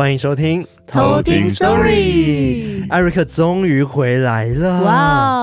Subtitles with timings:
[0.00, 4.82] 欢迎收听偷听 Story，艾瑞克终于回来了！
[4.82, 4.94] 哇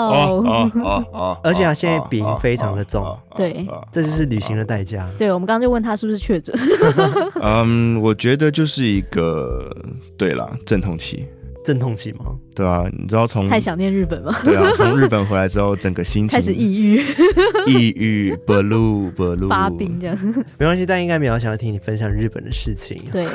[0.08, 1.40] 哦！
[1.44, 5.08] 而且他现在鼻音非常的重，对，这就是旅行的代价。
[5.16, 6.56] 对，我们刚刚就问他是不是确诊？
[7.40, 9.70] 嗯，我觉得就是一个，
[10.18, 11.28] 对啦，阵痛期。
[11.68, 12.28] 阵痛期吗？
[12.56, 14.34] 对啊，你知道从太想念日本吗？
[14.42, 17.02] 对啊，从日本回来之后，整个心情开始抑郁，
[17.68, 20.18] 抑郁，blue blue，发病这样。
[20.58, 23.04] 没关系，但应该没有想要听你分享日本的事情。
[23.12, 23.26] 对，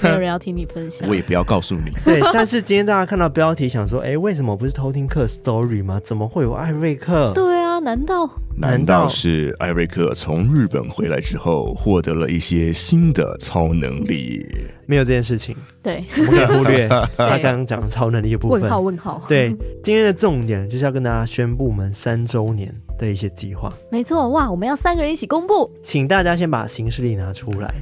[0.00, 1.08] 没有人要听你分享。
[1.08, 1.90] 我也不要告诉你。
[2.06, 6.00] 对，但是今天大家看到标题，想说，哎，为什么不是偷听客 story 吗？
[6.04, 7.32] 怎么会有艾瑞克？
[7.34, 14.46] 对啊，难道难道是艾瑞克从日本回来之后，获得了一些新的超能力？
[14.86, 15.56] 没有这件事情。
[15.86, 18.60] 对，我们可以忽略 他刚刚讲的超能力的部分。
[18.60, 19.22] 问号问号。
[19.28, 19.50] 对，
[19.84, 23.72] 今天的重点就是要跟大家宣布我们三周年的一些计划。
[23.88, 27.72] 没错，哇，我们要三个人一起公布，请大家先把行事历拿出来。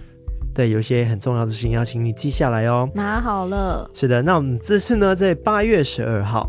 [0.54, 2.86] 对，有一些很重要的事情要请你记下来哦。
[2.94, 3.90] 拿好了。
[3.94, 6.46] 是的，那我们这次呢，在八月十二号，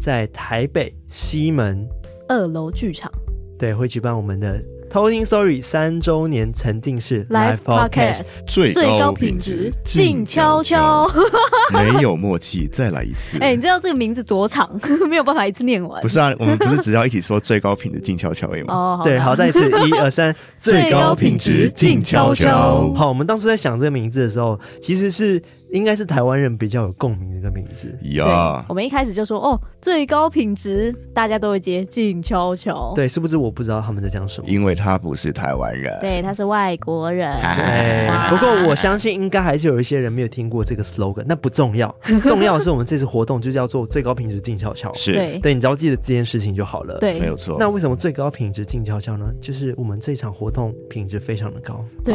[0.00, 1.86] 在台北西门
[2.28, 3.12] 二楼剧场，
[3.58, 4.58] 对，会举办我们的。
[4.94, 11.10] 偷听 Story 三周年沉浸式 Live Podcast，最高品质静悄悄，
[11.74, 13.36] 没有默契，再来一次。
[13.38, 14.70] 哎、欸，你知道这个名字多长，
[15.10, 16.00] 没有办法一次念完。
[16.00, 18.54] 不是啊，我们不是只要一起说最高品质静悄悄吗？
[18.68, 22.94] 哦，对，好，再一次，一二三，最高品质静悄悄。
[22.94, 25.42] 好，我们当初在想这个名字的时候，其实是。
[25.74, 28.64] 应该是台湾人比较有共鸣的一个名字呀。
[28.68, 32.92] 我们一开始就说哦，最高品质，大家都会接静悄悄。
[32.94, 34.48] 对，是不是我不知道他们在讲什么？
[34.48, 37.36] 因为他不是台湾人，对，他是外国人。
[37.56, 44.94] 对 不过我相信应该还是有一些人没有听过这个 slogan，那不重要， 重要的是我们这次活动就叫做最高品质静悄悄。
[44.94, 46.96] 是，对，对，你只要记得这件事情就好了。
[47.00, 47.56] 对，没有错。
[47.58, 49.26] 那为什么最高品质静悄悄呢？
[49.40, 52.14] 就是我们这场活动品质非常的高，对，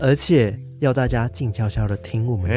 [0.00, 0.58] 而且。
[0.84, 2.50] 要大家静悄悄的听我们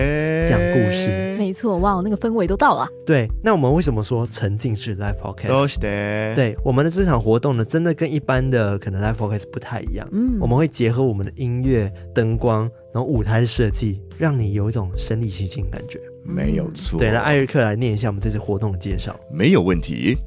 [0.46, 2.86] 讲故事，欸、没错，哇，那个氛围都到了。
[3.06, 5.48] 对，那我们为什么说沉浸式 live podcast？
[5.48, 5.88] 都是的。
[6.36, 10.06] 对，我们的这场活动呢，真的跟一般的可能 live podcast 不太一样。
[10.12, 15.98] 嗯，我们会结合我们的音乐、灯光，然后舞台的设计，让你有一种身临其境感觉。
[16.26, 17.00] 没有错。
[17.00, 19.18] 对，那艾瑞克来念一下我们这次活动的介绍。
[19.32, 20.18] 没有问题。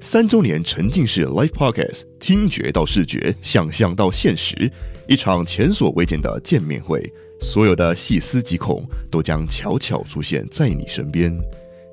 [0.00, 4.56] 三周年沉浸式 live podcast，听觉到视觉，想象到现实，
[5.06, 7.02] 一场前所未见的见面会。
[7.40, 11.34] 所有的细思极恐都将悄悄出现在你身边，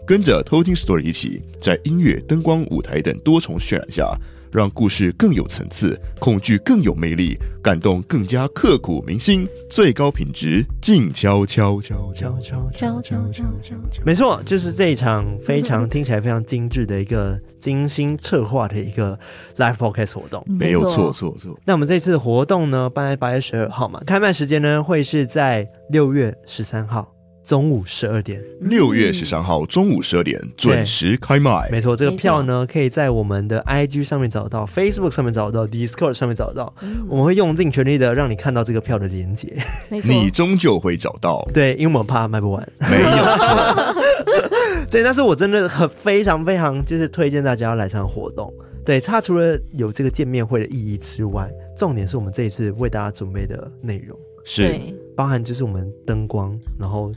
[0.06, 4.14] 跟着偷听 Story 一起，在音乐、灯光、舞台等多重渲染下，
[4.52, 9.48] 让故事更有层次，恐惧更有魅力，感动更加刻骨铭心。
[9.70, 14.04] 最高品质，静悄悄悄悄悄悄悄悄悄。
[14.06, 19.18] 没错，就是这一场非常听起来非常精致的一个精心策划的一个
[19.58, 20.44] Live Podcast 活动。
[20.48, 21.60] 没有错错错。
[21.66, 27.17] 那我们这次活动呢，办在八月十二号嘛，开卖时间呢会是在六月十三号。
[27.48, 31.70] 中午十二点，六月十三号中午十二点准时开卖。
[31.72, 36.74] 没错，这个票呢，可以在我们的 IG 上面找到，Facebook 上面找到，Discord 上面找到。
[36.82, 39.56] 嗯、我们会用尽全力的让你看到这个票的连接。
[39.90, 41.48] 你终究会找到。
[41.54, 42.70] 对，因为我们怕卖不完。
[42.80, 43.96] 没有错。
[44.92, 48.54] 对，但是我真的很非常非常就是推荐大家要来场活动。
[48.84, 54.20] 对，它除了有这个见面会的意义之外，重点是我们这一次为大家准备的内容。
[54.44, 54.78] 是，
[55.18, 57.12] 包含就是我们灯光，然后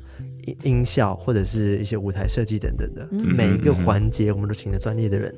[0.46, 5.30] 音音效或者是一些舞台设计等等的，嗯、每一个环节，我们都请了专业的人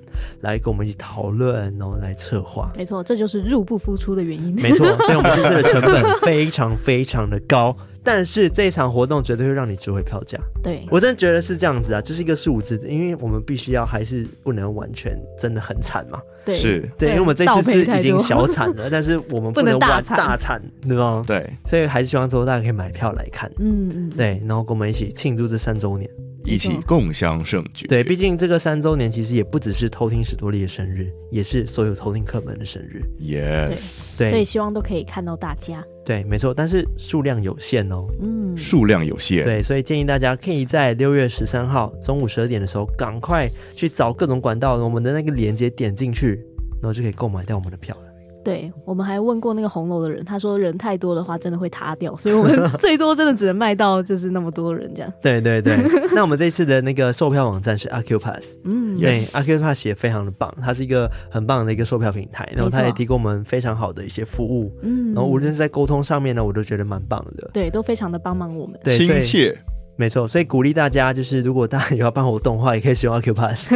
[0.43, 2.73] 来跟我们一起讨论，然后来策划。
[2.77, 4.55] 没错，这就是入不敷出的原因。
[4.55, 7.77] 没错，所以我们这次的成本非常非常的高。
[8.05, 10.39] 但是这一场活动绝对会让你值回票价。
[10.62, 16.20] 对，我真的觉得是这样子啊，这是一个数字，因为我们必须要还是不能完全真的很惨嘛。
[16.44, 21.23] 对，是对，因为我们这次是已经小产了， 但是我们不能玩大产，对吧？
[21.27, 23.50] 对，所以还是希望说大家可以买票来看。
[23.59, 26.09] 嗯嗯，对，然后跟我们一起庆祝这三周年。
[26.44, 27.87] 一起共襄盛举。
[27.87, 33.03] 对，毕竟这个三周年其实也不只是偷听史多利的生日，也是所有偷听客们的生日。
[33.21, 35.85] Yes，对，所以希望都可以看到大家。
[36.05, 38.06] 对，没错，但是数量有限哦。
[38.21, 39.44] 嗯，数量有限。
[39.44, 46.45] 对，所以建议大家可以在六月十三号中午十二点的时候，赶快去找各种管道，我们的那个链接点进去，
[46.81, 48.12] 然后就可以购买到我们的票了。
[48.44, 55.12] 对，我们还问过那个红楼的人，他说人太多的话真的会塌掉，所以我们 最多真的只能卖到就是那么多人这样。
[55.23, 55.77] 对对对，
[56.15, 69.56] 那我们这次的那个售票网站是 Accupass，嗯，对，Accupass 也非常的棒，它是一个很棒的一个售票平台，然后它也提供我们非常好的一些服务，嗯，然后无论是在沟通上面呢，我都觉得蛮棒的，对，都非常的帮忙我们，对，亲切。
[69.95, 73.69] 没错，所以鼓励大家，就是如果大家有要办活动的话，也可以使用 Accupass。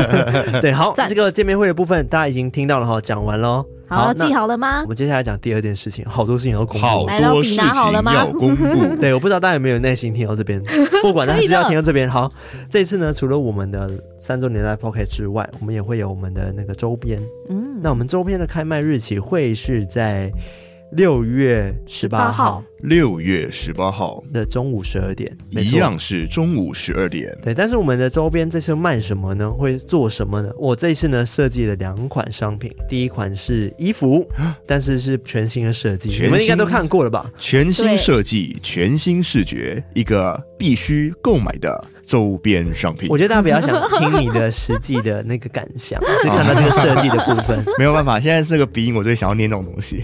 [0.60, 3.64] 对，好，这个见面会的部分大家已经听到了哈，讲完喽。
[3.94, 4.82] 好，记好了吗？
[4.82, 8.96] 我们接下来讲第二件事情，好多事情要公布，好多事情要公布。
[9.00, 10.62] 对，我不知道大家有没有耐心听到这边，
[11.02, 12.08] 不管大家只要听到这边。
[12.08, 12.30] 好，
[12.68, 17.20] 这一次呢，除了我们的三周年 Live Podcast 之外，我们也会有我们的那个周边。
[17.48, 20.32] 嗯，那我们周边的开卖日期会是在。
[20.96, 27.36] 六月十八号，六月十八号的中午十二点，一样是中午十二点。
[27.42, 29.50] 对，但是我们的周边这次卖什么呢？
[29.50, 30.52] 会做什么呢？
[30.56, 34.24] 我这次呢设计了两款商品，第一款是衣服，
[34.66, 37.28] 但是是全新的设计，你们应该都看过了吧？
[37.38, 43.08] 全新设计，全新视觉，一个必须购买的周边商品。
[43.10, 47.64] 我觉得大家比较想听你的实际的那个感想， 就看到这个设计的部分。
[47.78, 50.02] 没有办法，现在这个鼻音，我最想要念那种东西。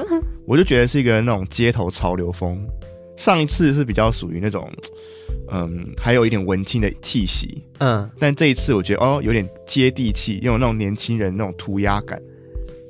[0.46, 2.58] 我就觉得是一个那种街头潮流风，
[3.16, 4.68] 上一次是比较属于那种，
[5.50, 12.20] 嗯，还有一点文青的气息，嗯，但这一次我觉得哦，有点接地气，有那种年轻人那种涂鸦感，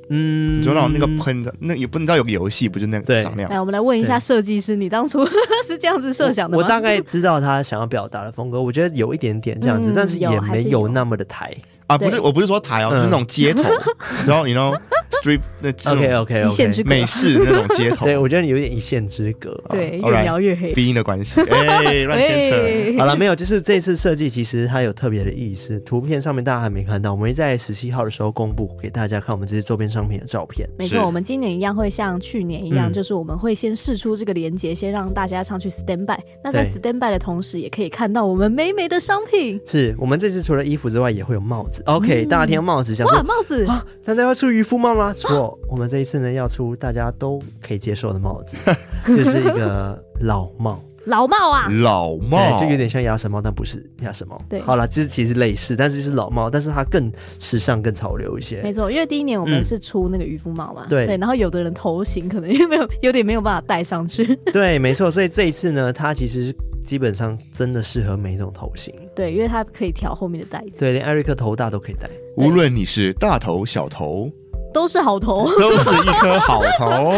[0.09, 3.51] 嗯，就那种那个喷的，那也不知道有个游戏不就那个长那样。
[3.51, 5.25] 来，我们来问一下设计师，你当初
[5.67, 6.63] 是这样子设想的吗？
[6.63, 11.53] 我大概知道他想要表达的风格，我觉得有一点点这样子，但是也没有那么的台
[11.87, 13.63] 啊，不是，我不是说台哦，是那种街头，
[14.27, 14.77] 然后你 know。
[15.21, 15.41] Street,
[15.85, 22.99] OK OK OK，美式那种街头，对我觉得你有点一线之隔，对，越描越黑，鼻音的关系， 哎，乱牵扯。
[22.99, 30.67] 好了，没有，就是这次设计其实它有特别的意思，图片上面大家还没看到，我们会在十七号的时候公布给大家看我们这些周边商品的照片。
[30.77, 36.19] 没错，我们今年一样会像去年一样，就是我们会先试出这个连接，先让大家上去 stand by。
[36.43, 39.59] 那在 stand by 的同时，也可以看到我们美美的商品。
[39.65, 41.81] 是我们这次除了衣服之外，也会有帽子。
[41.85, 45.02] OK，大家听到帽子，想说帽子啊，难道要出渔夫帽吗？
[45.11, 48.55] 错，我们这一次呢要出大家都可以接受的帽子，
[49.07, 50.79] 就是一个老帽。
[51.05, 54.41] 老帽啊，老帽，就有点像鸭舌帽，但不是鸭舌帽。
[54.47, 58.61] 对，好了，这其实类似，但是是老帽，但是它更时尚、更潮流一些。
[58.61, 64.33] 没错，因为第一年我们是出那个渔夫帽嘛，对对，然后有的人头型可能因为没有有点没有办法戴上去。
[64.53, 66.55] 对，没错，所以这一次呢，它其实
[66.85, 68.95] 基本上真的适合每一种头型。
[69.13, 70.79] 对，因为它可以调后面的带子。
[70.79, 74.31] 对，连艾瑞克头大都可以戴，无论你是大头小头。
[74.73, 77.13] 都是好头， 都是一颗好头。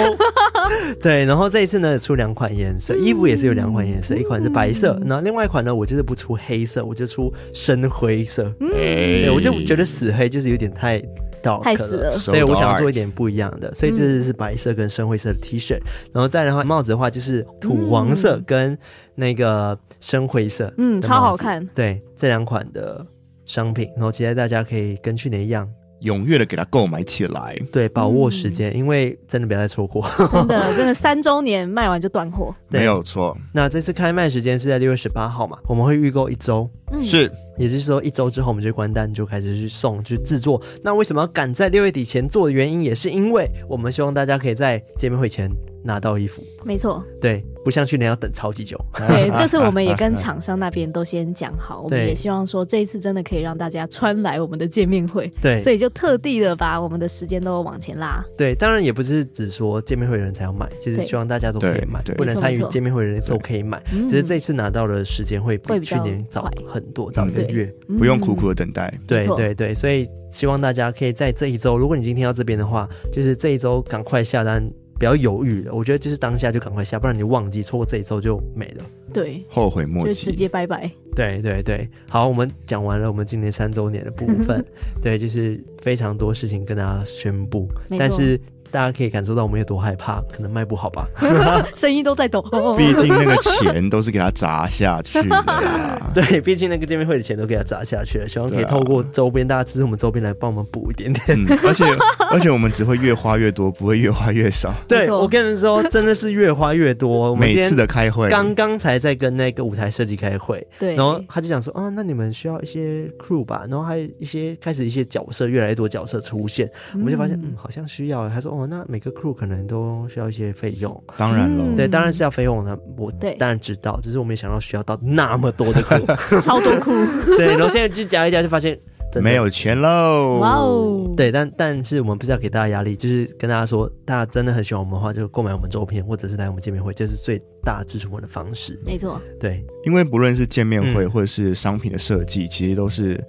[1.01, 8.43] 对，然后这一次呢，出两款颜色，衣服也是有两款颜色，一款是白色，然后另外一款呢，我就是不出黑色，我就出深灰色。
[8.59, 10.99] 嗯对，我就觉得死黑就是有点太
[11.43, 12.17] dark 了，太死了。
[12.25, 15.77] 对，我想要做一点不一样的，所以这次是白色跟深灰色的 T 恤，
[16.11, 18.77] 然后再的话帽子的话就是土黄色跟
[19.15, 21.65] 那个深灰色，嗯，超好看。
[21.75, 23.05] 对，这两款的
[23.45, 25.69] 商品，然后期待大家可以跟去年一样。
[26.01, 33.35] 踊跃的给它购买起来，对，把握时间，嗯、因为真的不要再错过，真的， 真的三周年卖完就断货，没有错。
[33.53, 40.61] 那这次开卖时间是在六月十八号嘛，我们会预购一周，嗯、是，也就是说一周之后我们就关单，就开始去送去制作。
[40.83, 45.49] 那为什么要赶在六月底前做的原因，也是因为我们希望大家可以在见面会前
[45.85, 47.43] 拿到衣服，没错，对。
[47.63, 48.79] 不像去年要等超级久。
[48.95, 55.27] 对，这次我们也跟厂商那边都先讲好， 我们也希望说这一次真的可以让大家穿来我们的见面会。
[55.41, 58.23] 对，所以就特地的把我们的时间都往前拉。
[58.37, 63.81] 对，当然也不是只说见面会的人才要买，就是希望大家都可以买，不能参与见面会的人都可以买。
[64.07, 67.65] 只是这次拿到的时间会比去年早很多，早一个月，
[67.97, 68.93] 不用苦苦的等待。
[69.07, 74.71] 对对对，所以希望大家可以在这一周，如果你今天到这边的话，就是这一周赶快下单。
[74.97, 78.83] 不要犹豫了，我觉得就是当下就赶快下，不然你忘记错过这一周就没了。
[79.13, 80.89] 对，后悔莫及，就直接拜拜。
[81.15, 84.65] 对对对，好，我们讲完了我们今年三周年的部分，
[85.01, 87.67] 对，就是非常多事情跟大家宣布，
[87.99, 88.39] 但是。
[88.75, 91.07] 大家可以感受到我们有多害怕，可能卖不好吧？
[91.73, 92.41] 声音都在抖。
[92.77, 95.45] 毕竟那个钱都是给他砸下去的。
[96.13, 98.27] 对，毕竟那个见面会的钱都给他砸下去了。
[98.27, 101.39] 希望可以透过周边，大家支持我们周边来帮我们补一点点。
[101.65, 101.85] 而且
[102.29, 104.73] 而且我们只会越花越多，不会越花越少。
[104.89, 107.33] 对，我跟你们说，真的是越花越多。
[107.33, 113.63] 每次的开会，刚刚才在跟那个舞台设计开会，对，然后他就讲说，啊，那你们需要一些 crew 吧？
[113.69, 118.27] 然后还有一些开始一些角色，越来越多角色出现，我们就发现，嗯，好像需要。
[118.27, 118.64] 他说，哦。
[118.65, 122.77] 那每个 crew 可能都需要一些费用，当然了，对，当然是要费用的。
[122.97, 126.05] 我当然知道，只是我没想到需要到那么多的 crew，
[126.41, 127.05] 超多 crew。
[127.37, 128.79] 对，然后现在就加一加，就发现
[129.21, 130.39] 没有钱喽！
[130.39, 138.77] 哇哦，对，但但是我们不是要给大家压力，就是跟大家说，大家真的很喜欢我们的话，就购买我们周边，或者是来我们见面会，这、就是最大支持我们的方式。
[138.85, 143.23] 没错，对，因为不论是见面会或者是商品的设计，嗯、其实都是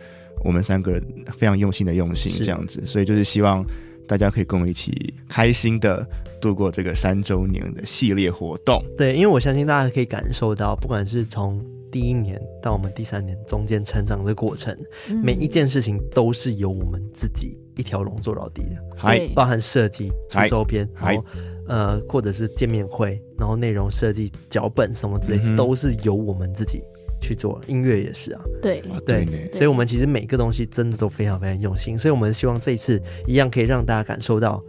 [0.44, 1.00] 我们三个人
[1.38, 3.64] 非常用心的用心这样子，所以就是希望
[4.06, 6.06] 大家可以跟我一起开心的
[6.40, 8.82] 度过这个三周年的系列活动。
[8.96, 14.76] 对，因为我相信大家可以感受到，不管是从第一年到我们第三年中间成长的过程，
[15.08, 21.24] 嗯、每一件事情都是由我们自己一条龙做到底的，还包含设计、出周边，然后
[21.68, 26.82] 呃，或者是见面会，然后内容设计、脚本什么之类，嗯、都是由我们自己
[27.26, 27.60] 去做。
[27.66, 34.62] 音乐也是啊，对对，对，所以我们其实每个东西真的都非常非常用心，所以我们希望这一次一样可以让大家感受到。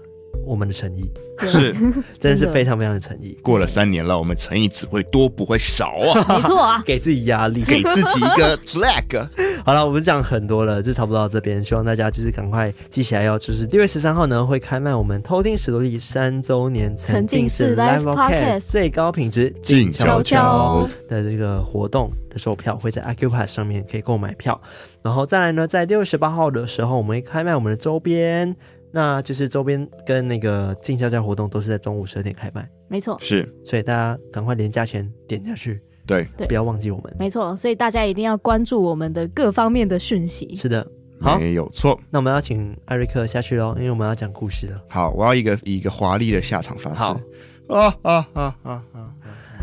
[0.47, 1.73] 我们的诚意是，
[2.19, 3.37] 真的是非常非常的诚意。
[3.43, 6.25] 过了三年了，我们诚意只会多不会少啊！
[6.35, 9.27] 没错啊，给自己压力，给自己一个 flag。
[9.65, 11.61] 好了，我们讲很多了，就差不多到这边。
[11.61, 24.59] 希望大家就是赶快记起来，要就是六月十三号呢会开卖我们偷听史多利三周年沉浸式 Live Podcast 最高品质静悄悄的这个活动的售票，会在 Accupass 上面可以购买票。
[25.03, 28.55] 然后再来呢，在六月十八号的时候，我们会开卖我们的周边。
[28.91, 40.55] 那就是周边跟那个静悄悄活动都是在中午十二点开卖，没错，是，所以大家赶快连价钱点下去，对，不要忘记我们，没错，所以大家一定要关注我们的各方面的讯息。
[40.55, 40.85] 是的，
[41.19, 41.99] 好，没有错。
[42.09, 44.81] 那我们要请艾瑞克下去喽，因为我们要讲故事了。
[44.89, 47.01] 好，我要一个一个华丽的下场方式。
[47.01, 47.19] 好，
[47.67, 49.13] 啊啊啊啊啊！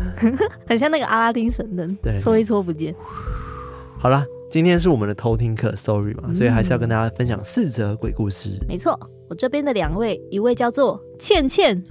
[0.67, 2.93] 很像那个阿拉丁神灯，对，搓一搓不见。
[3.97, 4.23] 好了。
[4.51, 8.51] 今天是我们的偷听课，sorry 嘛，所以还是要跟大家分享四则鬼故事。
[8.61, 8.97] 嗯、没错，
[9.29, 11.81] 我这边的两位，一位叫做倩倩，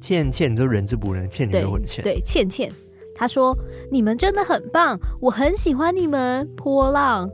[0.00, 2.70] 倩倩，你都人字不人，倩你我的倩，对，倩倩，
[3.14, 3.56] 她说
[3.90, 6.46] 你们真的很棒，我很喜欢你们。
[6.56, 7.28] 波浪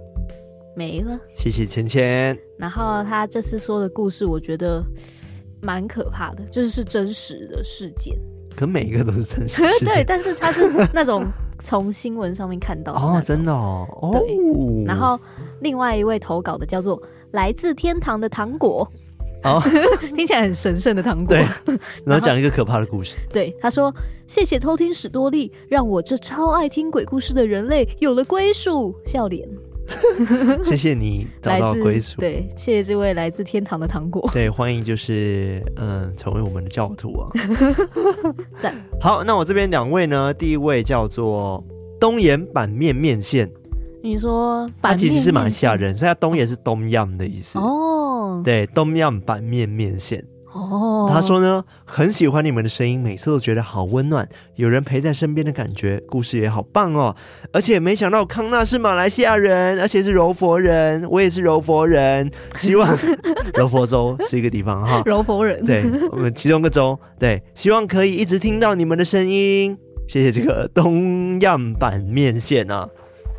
[0.77, 2.39] 没了，谢谢倩倩。
[2.59, 4.85] 然后她这次说的故事，我觉得
[5.61, 8.17] 蛮可怕的，就是是真实的事件。
[8.55, 11.27] 可每一个都是真实事 件，对，但是她是那种。
[11.65, 14.85] 从新闻上面看到哦，真的哦，对。
[14.85, 15.17] 然后
[15.61, 17.01] 另外一位投稿的叫做
[17.33, 18.89] “来自天堂的糖果”，
[19.43, 19.61] 好，
[20.15, 21.37] 听起来很神圣的糖果。
[21.37, 21.45] 对，
[22.07, 23.17] 然后讲一个可怕的故事。
[23.33, 23.93] 对，他说
[24.29, 29.49] ：“谢谢偷听史多利，让我这超爱听鬼故事的人类有了归属。”笑脸。
[30.65, 32.17] 谢谢你找到归属。
[32.21, 34.31] 对，谢谢这位来自天堂的糖果。
[34.33, 37.29] 对，欢迎就是嗯，成为我们的教徒啊。
[38.57, 38.73] 赞。
[39.01, 41.63] 好，那我这边两位呢，第一位叫做
[42.01, 43.51] 东岩板面面线。
[44.03, 47.59] 你说板面面，他其实是马来西亚人，所以他东也是东阳的意思。
[47.59, 50.25] 哦，对，东阳板面面线。
[50.53, 57.17] 哦，他说呢，很喜欢你们的声音，每次都觉得好温暖，有人陪在身边的感觉，故事也好棒哦。
[57.55, 62.31] 而且没想到康纳是马来西亚人，而且是柔佛人，我也是柔佛人。
[62.57, 62.95] 希望
[63.55, 69.79] 柔佛州是一个地方哈，柔佛人，对，我们其中一个州，对，希望可以一直听到你们的声音。
[70.07, 72.87] 谢谢这个东样板面线啊。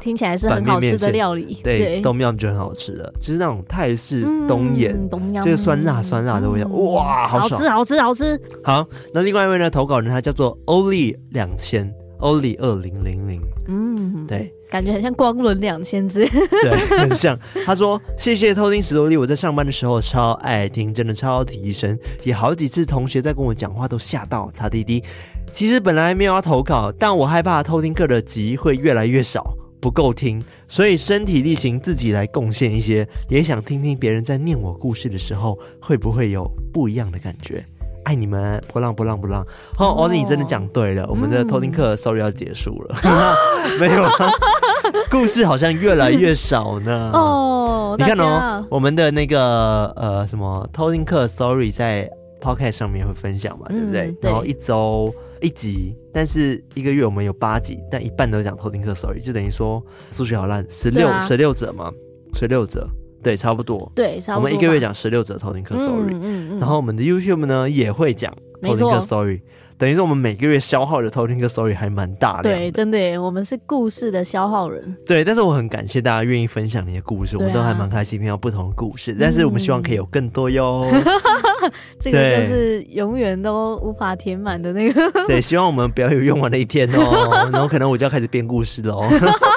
[0.04, 4.94] 听起来是很好吃的料理，对，东阳就很好吃的，就是那种泰式东盐，
[5.42, 8.38] 这个酸辣酸辣的味道，哇，好吃，好吃，好吃。
[8.66, 17.40] 好，那另外一位呢，投稿人他叫做欧丽两千，欧丽二零零零，嗯，对，感觉很像光轮两千之类，对，很像。
[17.66, 25.02] 他说：“谢谢偷听史多利，我在上班的时候超爱听，真的超提神，也好几次同学在跟我讲话都吓到，擦滴滴。
[25.54, 37.62] 其实本来没有要投稿，但我害怕偷听课的集会越来越少。”不够听，所以身体力行自己来贡献一些，也想听听别人在念我故事的时候会不会有不一样的感觉。
[38.06, 39.46] 爱你们，波浪波浪波浪。
[39.76, 43.12] 好，哦，你真的讲对了，我们的偷听课 sorry 要结束了，嗯、
[43.78, 44.08] 没有，
[45.12, 47.12] 故事好像越来越少呢。
[47.14, 52.10] 哦，你看哦，我们的那个呃什么偷听课 sorry 在
[52.40, 55.14] podcast 上面会分享嘛，对不对，然后一周。
[55.42, 61.92] 一集，但是一个月我们有八集，但一半都讲偷听课 sorry，就等于说数学好烂，十六十六折嘛，
[62.34, 62.88] 十六折，
[63.24, 64.44] 对，差不多，对，差不多。
[64.44, 69.42] 我们一个月讲十六折偷听课 sorry，嗯嗯嗯，然后我们的 YouTube 呢也会讲偷听课 sorry。
[69.78, 72.44] 等于是我们每个月消耗的偷听客 story 还蛮大的。
[72.44, 74.96] 对，真的耶，我们是故事的消耗人。
[75.06, 79.16] 对，但是我很感谢大家愿意分享你的故事，啊、我们都还蛮开心听到不同的故事。
[79.20, 80.88] 但是我们希望可以有更多哟。
[80.92, 81.04] 嗯、
[82.00, 85.12] 这个就是永远都无法填满的那个。
[85.28, 87.50] 对，希望我们不要有用完的一天哦。
[87.52, 89.04] 然后可能我就要开始编故事喽。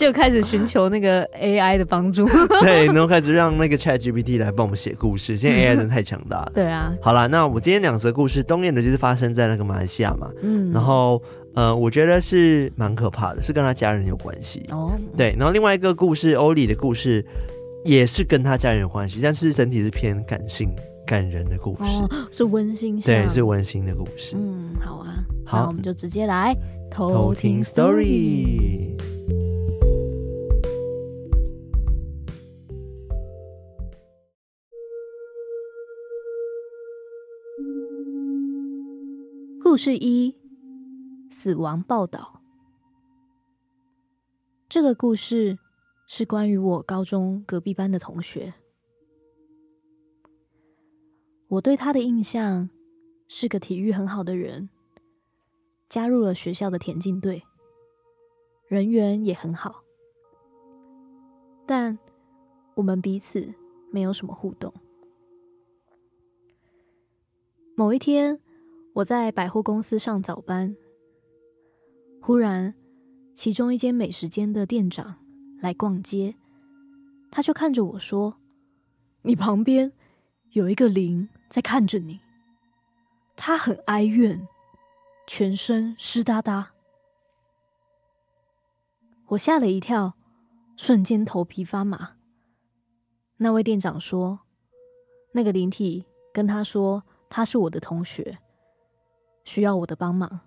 [0.00, 2.26] 就开始寻求那个 AI 的帮助。
[2.62, 5.36] 对，然后开始让那个 ChatGPT 来帮我们写故事。
[5.36, 6.52] 现在 AI 真的太强大了。
[6.54, 6.92] 对啊。
[7.02, 10.30] 好了，那我今天两则故事，东燕的就是发生在那个马来西亚嘛。
[10.40, 10.72] 嗯。
[10.72, 11.22] 然后，
[11.54, 14.64] 呃，我觉得是蛮可怕的，是跟他家人有关系。
[14.70, 14.92] 哦。
[15.16, 17.22] 对，然后另外一个故事，欧里的故事，
[17.84, 20.74] 也是跟他家人有关系，但是整体是偏感性、
[21.06, 24.34] 感人的故事，哦、是温馨，对，是温馨的故事。
[24.38, 26.56] 嗯，好啊，好，我们就直接来
[26.90, 28.96] 偷听 story。
[39.70, 40.34] 故事一：
[41.30, 42.42] 死亡报道。
[44.68, 45.60] 这个故事
[46.08, 48.52] 是关于我高中隔壁班的同学。
[51.46, 52.68] 我对他的印象
[53.28, 54.68] 是个体育很好的人，
[55.88, 57.44] 加入了学校的田径队，
[58.66, 59.84] 人缘也很好。
[61.64, 61.96] 但
[62.74, 63.54] 我们彼此
[63.92, 64.74] 没有什么互动。
[67.76, 68.40] 某一天，
[69.00, 70.76] 我在百货公司上早班，
[72.20, 72.74] 忽然，
[73.34, 75.16] 其中一间美食间的店长
[75.60, 76.34] 来逛街，
[77.30, 78.36] 他就看着我说
[79.22, 79.90] ：“你旁边
[80.50, 82.20] 有一个灵在看着你，
[83.36, 84.46] 他很哀怨，
[85.26, 86.72] 全身湿哒哒。”
[89.28, 90.14] 我吓了一跳，
[90.76, 92.16] 瞬间头皮发麻。
[93.38, 94.40] 那位店长说
[95.32, 96.04] ：“那个灵体
[96.34, 98.38] 跟他说，他是我的同学。”
[99.44, 100.40] 需要我的帮忙，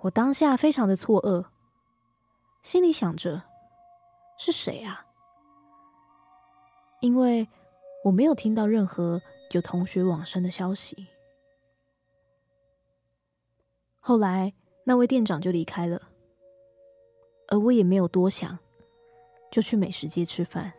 [0.00, 1.46] 我当下非常的错愕，
[2.62, 3.42] 心里想着
[4.38, 5.06] 是谁啊？
[7.00, 7.48] 因为
[8.04, 9.20] 我没有听到任何
[9.52, 11.06] 有同学往生的消息。
[14.00, 14.52] 后来
[14.84, 16.08] 那位店长就离开了，
[17.48, 18.58] 而我也没有多想，
[19.50, 20.72] 就去美食街吃饭。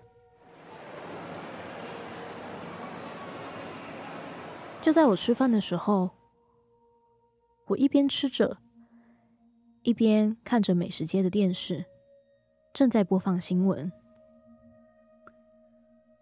[4.82, 6.10] 就在我吃饭的时候，
[7.68, 8.58] 我一边吃着，
[9.84, 11.86] 一边看着美食街的电视，
[12.74, 13.92] 正在播放新闻。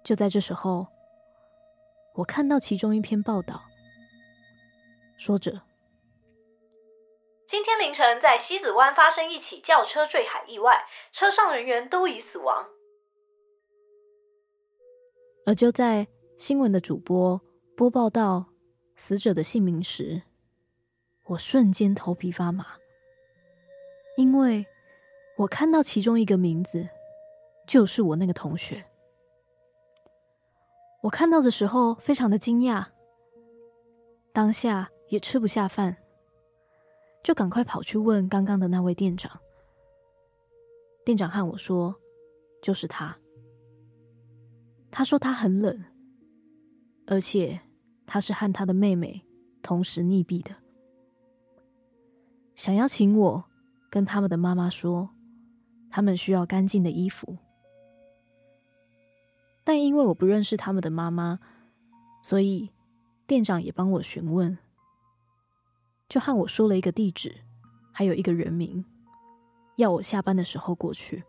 [0.04, 0.88] 就在这时候，
[2.16, 3.62] 我看到其中一篇报道，
[5.18, 5.62] 说着
[7.48, 12.66] ：“今天凌晨在西子湾发生一起轿车坠海意外，车上人员都已死亡。”
[15.46, 17.40] 而就在新闻的主播
[17.76, 18.48] 播报到
[18.98, 20.24] 死者的姓名时，
[21.24, 22.66] 我瞬间头皮发麻，
[24.18, 24.66] 因为
[25.38, 26.90] 我看到其中一个名字，
[27.68, 28.84] 就是我那个同学。
[31.04, 32.84] 我看到的时候非常的惊讶，
[34.34, 35.96] 当下也吃不下饭，
[37.24, 39.40] 就赶快跑去问刚刚的那位店长。
[41.06, 41.96] 店长和我说，
[42.62, 43.18] 就是他。
[44.90, 45.86] 他说他很冷，
[47.06, 47.62] 而且。
[48.08, 49.24] 他是和他的妹妹
[49.62, 50.56] 同时溺毙的，
[52.56, 53.44] 想要请我
[53.90, 55.10] 跟他们的妈妈说，
[55.90, 57.38] 他们需要干净的衣服，
[59.66, 61.40] 但因为我不认识他们的妈妈，
[62.24, 62.72] 所以
[63.28, 64.58] 店长也帮我询问，
[66.08, 67.36] 就和我说了一个地址，
[67.92, 68.86] 还有一个人名，
[69.76, 71.26] 要我下班的时候过去。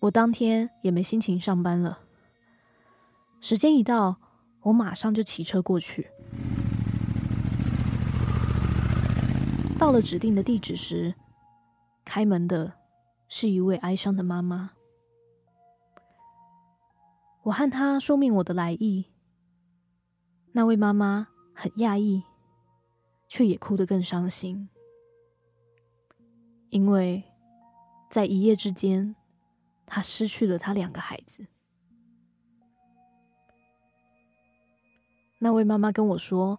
[0.00, 2.05] 我当天也没心情上班了。
[3.48, 4.20] 时间一到，
[4.62, 6.10] 我马上就骑车过去。
[9.78, 11.14] 到了指定的地址时，
[12.04, 12.72] 开门的
[13.28, 14.72] 是一位哀伤的妈妈。
[17.44, 19.12] 我和她说明我的来意，
[20.50, 22.24] 那位妈妈很讶异，
[23.28, 24.68] 却也哭得更伤心，
[26.70, 27.22] 因为
[28.10, 29.14] 在一夜之间，
[29.86, 31.46] 她失去了她两个孩子。
[35.46, 36.58] 那位妈妈跟我说，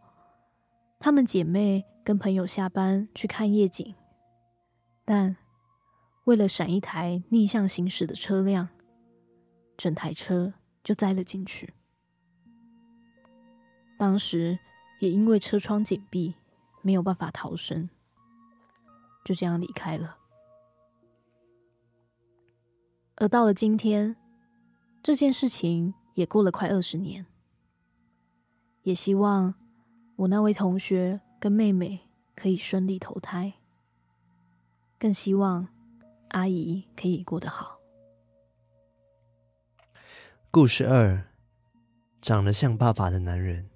[0.97, 3.93] 她们姐妹跟朋友下班去看夜景，
[5.03, 5.35] 但
[6.23, 8.69] 为了闪一台逆向行驶的车辆，
[9.75, 10.53] 整台车
[10.85, 11.73] 就栽了进去。
[13.99, 14.57] 当时
[15.01, 16.35] 也因为车窗紧闭，
[16.81, 17.89] 没有办法逃生，
[19.25, 20.15] 就这样离开了。
[23.17, 24.15] 而到了今天，
[25.03, 27.25] 这件事情也过了快二十年。
[28.87, 29.53] 也希望
[30.15, 31.99] 我那位同学跟妹妹
[32.33, 33.51] 可以顺利投胎，
[34.97, 35.67] 更希望
[36.29, 37.81] 阿姨可以过得好。
[40.49, 41.21] 故事二：
[42.21, 43.69] 长得像爸爸的男人。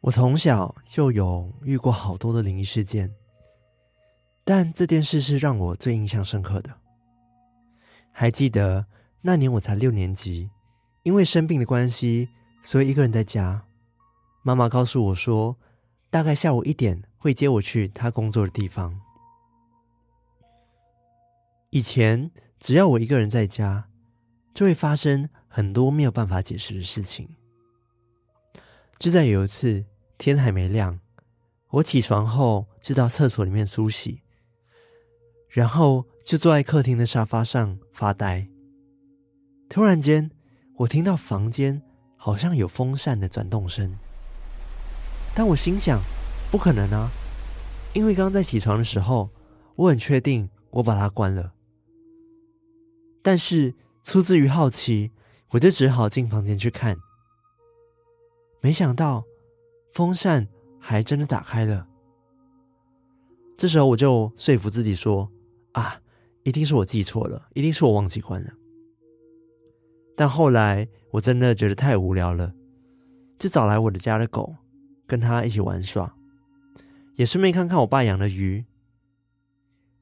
[0.00, 3.14] 我从小就有遇过好多的灵异事件，
[4.44, 6.74] 但这件事是让我最印象深刻的。
[8.12, 8.86] 还记得
[9.20, 10.48] 那年我才六年级，
[11.02, 12.30] 因为生病的关系。
[12.66, 13.64] 所以一个人在家，
[14.42, 15.56] 妈妈告诉我说，
[16.10, 19.00] 大概下午一点会接我去她工作的地方。
[21.70, 23.88] 以前只要我一个人在家，
[24.52, 27.28] 就会发生很多没有办法解释的事情。
[28.98, 29.84] 就在有一次
[30.18, 30.98] 天还没亮，
[31.70, 34.22] 我起床后就到厕所里面梳洗，
[35.50, 38.48] 然后就坐在客厅的沙发上发呆。
[39.68, 40.32] 突然间，
[40.78, 41.80] 我听到房间
[42.26, 43.96] 好像有风扇的转动声，
[45.32, 46.00] 但我心想，
[46.50, 47.08] 不可能啊，
[47.94, 49.30] 因为刚在起床的时候，
[49.76, 51.52] 我很确定我把它关了。
[53.22, 55.12] 但是出自于好奇，
[55.50, 56.96] 我就只好进房间去看。
[58.60, 59.24] 没想到
[59.92, 60.48] 风扇
[60.80, 61.86] 还真的打开了。
[63.56, 65.30] 这时候我就说服自己说
[65.74, 66.00] ：“啊，
[66.42, 68.50] 一定是我记错了，一定是我忘记关了。”
[70.16, 72.54] 但后来我真的觉得太无聊了，
[73.38, 74.56] 就找来我的家的狗，
[75.06, 76.16] 跟它一起玩耍，
[77.16, 78.64] 也顺便看看我爸养的鱼。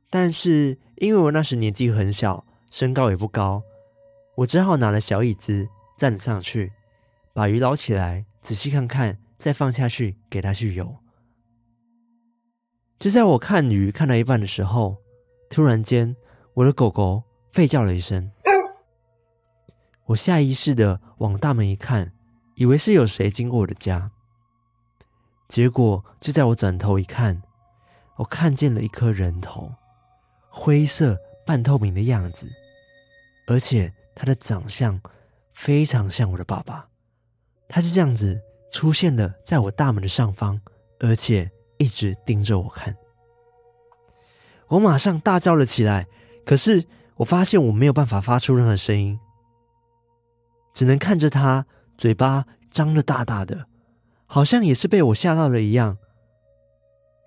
[0.08, 3.64] 但是因为我那时年纪很小，身高也不高，
[4.36, 6.72] 我只好拿了小椅子站了上去，
[7.32, 10.96] 把鱼捞起来，仔细看看，再放下去给它去游。
[13.00, 14.96] 就在我看鱼看到一半的时候，
[15.50, 16.14] 突然间
[16.54, 18.30] 我的狗狗吠叫了一声。
[20.06, 22.12] 我下意识的往大门一看，
[22.56, 24.10] 以为是有谁经过我的家。
[25.48, 27.42] 结果就在我转头一看，
[28.16, 29.72] 我看见了一颗人头，
[30.48, 32.48] 灰色半透明的样子，
[33.46, 35.00] 而且他的长相
[35.52, 36.86] 非常像我的爸爸。
[37.68, 38.40] 他就这样子
[38.70, 40.60] 出现了在我大门的上方，
[41.00, 42.94] 而且一直盯着我看。
[44.68, 46.06] 我马上大叫了起来，
[46.44, 46.84] 可是
[47.16, 49.18] 我发现我没有办法发出任何声音。
[50.74, 53.66] 只能看着他嘴巴张得大大的，
[54.26, 55.96] 好像也是被我吓到了一样，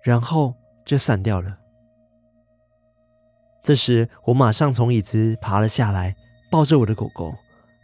[0.04, 1.58] 然后就散掉了。
[3.64, 6.14] 这时，我马上从椅子爬了下来，
[6.50, 7.34] 抱着我的狗狗，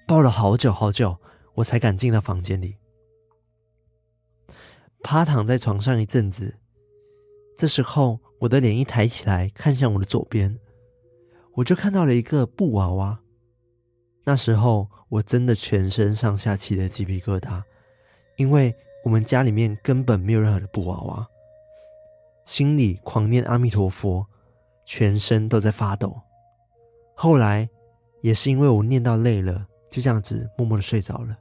[0.06, 1.18] 抱了好久好久，
[1.54, 2.76] 我才敢进到房间里。
[5.02, 6.56] 趴躺在床上一阵子，
[7.56, 10.58] 这时候我的脸一抬起来，看向我的左边，
[11.54, 13.20] 我就看到了一个布娃娃。
[14.26, 17.62] 那时候我真的全身上下起了鸡皮疙瘩，
[18.36, 21.28] 因为我们家里面根本没有任何的布娃娃，
[22.46, 24.26] 心里狂念阿弥陀佛，
[24.86, 26.18] 全身都在发抖。
[27.14, 27.68] 后来
[28.22, 31.36] 也是因为我念到累了，就这样子默默的睡着了。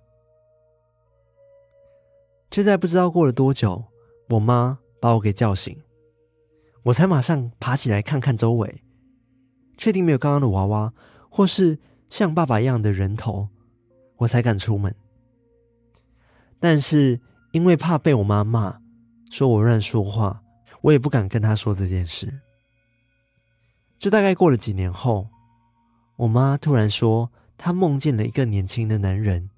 [2.50, 3.86] 就在不知道过了多久，
[4.28, 5.82] 我妈把我给叫醒，
[6.84, 8.84] 我才马上爬起来看看周围，
[9.78, 10.94] 确定没有刚刚的娃娃，
[11.30, 11.80] 或是。
[12.14, 13.50] 像爸爸一样的人头，
[14.18, 14.94] 我才敢出门。
[16.60, 17.20] 但是
[17.54, 18.80] 因为怕被我妈骂，
[19.32, 20.44] 说我乱说话，
[20.82, 22.32] 我也不敢跟她说这件事。
[23.98, 25.28] 就大概过了几年后，
[26.18, 29.50] 我妈突然说，她梦见了一个年轻的男人，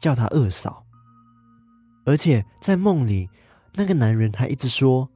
[0.00, 0.84] 叫她二嫂，
[2.04, 3.30] 而且在梦里，
[3.74, 5.08] 那个男人还一直说：“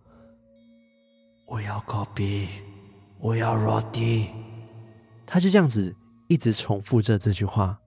[1.46, 2.46] 我要咖啡，
[3.18, 4.28] 我要罗蒂。”
[5.26, 5.92] 他就这样子。
[6.28, 7.80] 一直重复着这句话，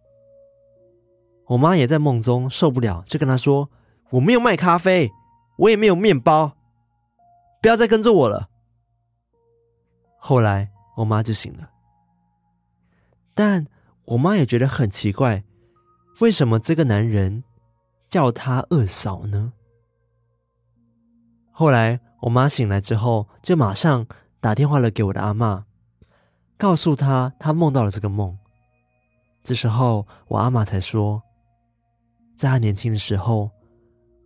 [1.47, 3.69] 我妈也在梦中受不了，就跟他说
[4.11, 5.11] ：“我没有卖咖啡，
[5.57, 6.55] 我也没有面包，
[7.61, 8.49] 不要再跟着我了。”
[10.17, 11.69] 后来我妈就醒了，
[13.33, 13.65] 但
[14.05, 15.43] 我妈也觉得很奇怪，
[16.19, 17.43] 为什么这个男人
[18.07, 19.53] 叫她二嫂呢？
[21.51, 24.05] 后来我妈醒来之后，就马上
[24.39, 25.63] 打电话了给我的阿嬷。
[26.59, 28.37] 告诉他，他梦到了这个梦。
[29.41, 31.23] 这时候，我阿嬷才说，
[32.35, 33.49] 在他年轻的时候，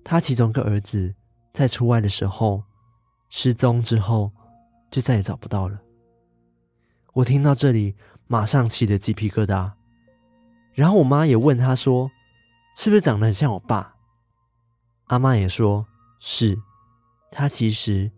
[0.04, 1.13] 他其中一个儿子
[1.54, 2.63] 在出外的时候
[3.30, 4.32] 失踪之后，
[4.89, 5.80] 就再也找不到了。
[7.13, 9.72] 我听到这里，马上起了鸡皮疙瘩。
[10.74, 12.10] 然后我妈也问他说
[12.76, 13.93] ：“是不是长得很像我爸？”
[15.06, 15.86] 阿嬷也说
[16.19, 16.58] ：“是，
[17.30, 18.12] 他其实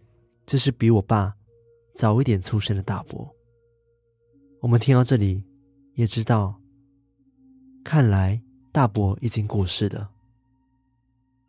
[0.46, 1.34] 就是比我爸
[1.94, 3.30] 早一点出生的大伯。”
[4.66, 5.44] 我们听到这里，
[5.94, 6.60] 也知道，
[7.84, 10.10] 看来大伯已经过世了。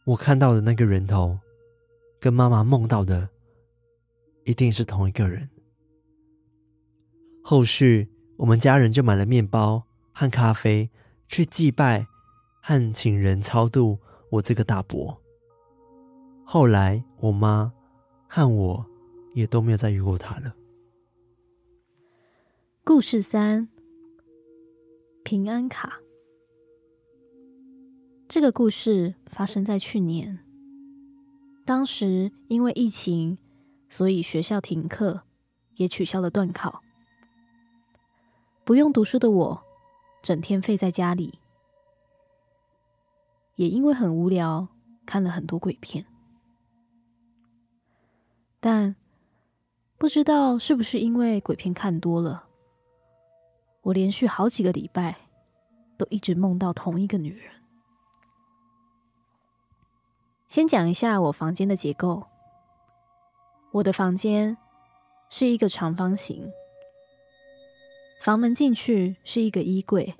[0.05, 1.39] 我看到的那个人头，
[2.21, 3.31] 跟妈妈梦到的，
[4.45, 5.49] 一定是同一个人。
[7.43, 10.91] 后续，我们家人就买了面包和咖啡，
[11.27, 12.07] 去祭拜
[12.61, 13.99] 和请人超度
[14.31, 15.19] 我这个大伯。
[16.45, 17.73] 后来，我妈
[18.29, 18.87] 和我
[19.33, 20.55] 也都没有再遇过他了。
[22.89, 23.69] 故事三：
[25.25, 25.99] 平安卡。
[28.29, 30.39] 这个故事发生在去年。
[31.65, 33.39] 当时因为疫情，
[33.89, 35.23] 所以学校停课，
[35.75, 36.85] 也取消了段考。
[38.65, 39.65] 不用读书的我，
[40.23, 41.41] 整天废在家里，
[43.57, 44.69] 也因为很无聊，
[45.05, 46.07] 看了很多鬼片。
[48.61, 48.95] 但
[49.99, 52.46] 不知道是不是因为鬼片看多了，
[53.87, 55.17] 我连续好几个礼拜
[55.97, 57.53] 都一直梦到同一个女人。
[60.49, 62.25] 先讲一下我房间的结构。
[63.71, 64.57] 我的房间
[65.31, 66.51] 是一个长方形，
[68.23, 70.17] 房门进去是一个衣柜，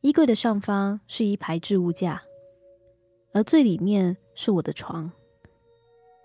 [0.00, 2.22] 衣柜的上方是一排置物架，
[3.32, 5.12] 而最里面是我的床，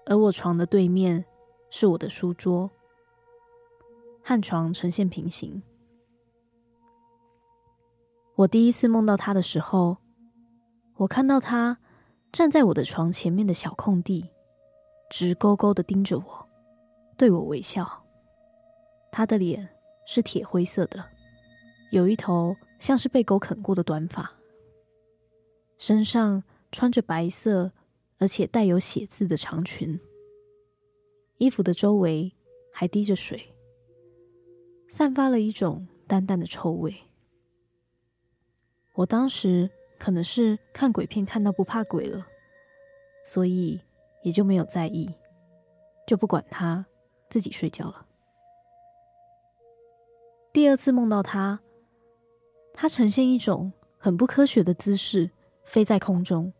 [0.08, 1.26] 而我床的对面
[1.70, 2.72] 是我的书桌，
[4.24, 5.62] 和床呈现平行。
[8.36, 9.98] 我第一次梦到他的时候，
[10.96, 11.78] 我看到他
[12.32, 14.30] 站在我的床前面的小空地。
[15.10, 16.50] 直勾勾的盯着我，
[17.16, 18.04] 对我微笑。
[19.12, 19.70] 他的脸
[20.08, 21.06] 是铁灰色的，
[21.92, 24.32] 有一头像是被狗啃过的短发，
[25.78, 27.72] 身上穿着白色
[28.18, 30.00] 而且带有血渍的长裙，
[31.38, 32.34] 衣服的周围
[32.72, 33.54] 还滴着水，
[34.90, 36.96] 散发了一种淡淡的臭味。
[38.94, 42.28] 我当时可能是看鬼片看到不怕鬼了，
[43.26, 43.82] 所以。
[44.24, 45.14] 也就没有在意，
[46.08, 46.86] 就不管他，
[47.30, 48.06] 自己睡觉了。
[50.54, 51.60] 第二次梦到他，
[52.74, 55.30] 他呈现一种很不科学的姿势，
[55.66, 56.54] 飞在空中，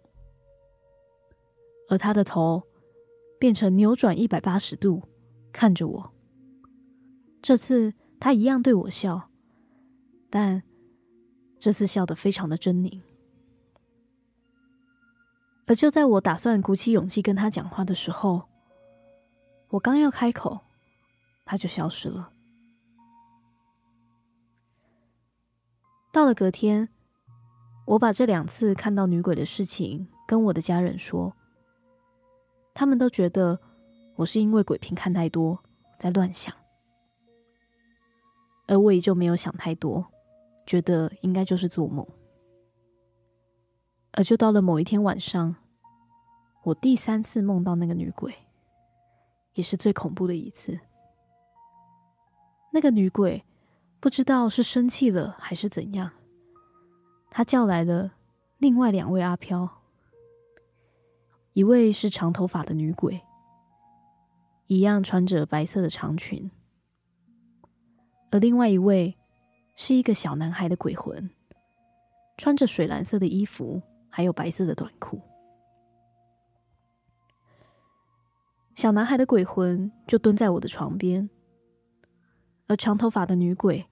[1.88, 2.64] 而他的头
[3.40, 5.04] 变成扭转一百八十度
[5.54, 6.12] 看着我。
[7.42, 9.30] 这次他一样对我笑，
[10.30, 10.62] 但
[11.64, 13.00] 这次笑得非常的狰狞。
[15.66, 18.50] 而就在我打算鼓起勇气跟他讲话的时候，
[19.70, 20.60] 我刚要开口，
[21.46, 22.34] 他就消失了。
[26.12, 26.90] 到了隔天，
[27.86, 31.34] 我把这两次看到女鬼的事情跟我的家人说，
[32.74, 33.58] 他们都觉得
[34.18, 35.64] 我是因为鬼片看太多，
[35.98, 36.54] 在乱想，
[38.68, 40.13] 而我也就没有想太多，
[40.66, 42.06] 觉得应该就是做梦。
[44.12, 45.56] 而就到了某一天晚上，
[46.64, 48.34] 我第三次梦到那个女鬼，
[49.56, 50.80] 也是最恐怖的一次。
[52.72, 53.44] 那个女鬼
[54.00, 56.12] 不知道是生气了还是怎样，
[57.30, 58.14] 她叫来了
[58.58, 59.70] 另外两位阿飘，
[61.54, 63.22] 一位是长头发的女鬼，
[64.68, 66.50] 一样穿着白色的长裙，
[68.32, 69.18] 而另外一位
[69.76, 71.30] 是一个小男孩的鬼魂，
[72.38, 73.82] 穿着水蓝色的衣服。
[74.16, 75.20] 还有白色的短裤，
[78.76, 81.32] 小男孩的鬼魂就蹲在我的床边，
[82.68, 83.88] 而长头发的女鬼，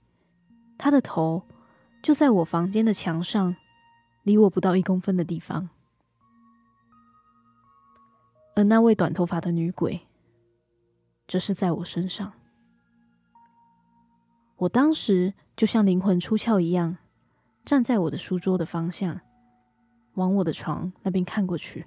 [0.77, 1.47] 她的头
[2.03, 3.55] 就在我房间的墙上，
[4.21, 5.69] 离我不到一公分的地方，
[8.55, 10.01] 而那位短头发的女鬼，
[11.27, 12.31] 则是在我身上。
[14.57, 16.97] 我当时就像灵魂出窍一样，
[17.63, 19.21] 站在我的书桌的方向。
[20.15, 21.85] 往我的床那边看过去，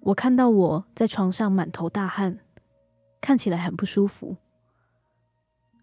[0.00, 2.40] 我看到我在床上满头大汗，
[3.22, 4.36] 看起来很不舒服。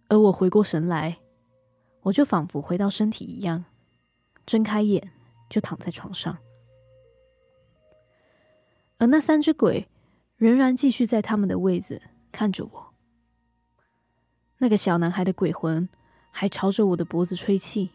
[0.09, 1.17] 而我回过神来，
[2.03, 3.65] 我就仿佛回到身体一样，
[4.45, 5.12] 睁开眼
[5.49, 6.38] 就躺在床上。
[8.99, 9.88] 而那三只鬼
[10.38, 11.99] 仍然继续在他们的位子
[12.31, 12.92] 看着我。
[14.63, 15.89] 那个小男孩的鬼魂
[16.32, 17.89] 还朝着我的脖子吹气。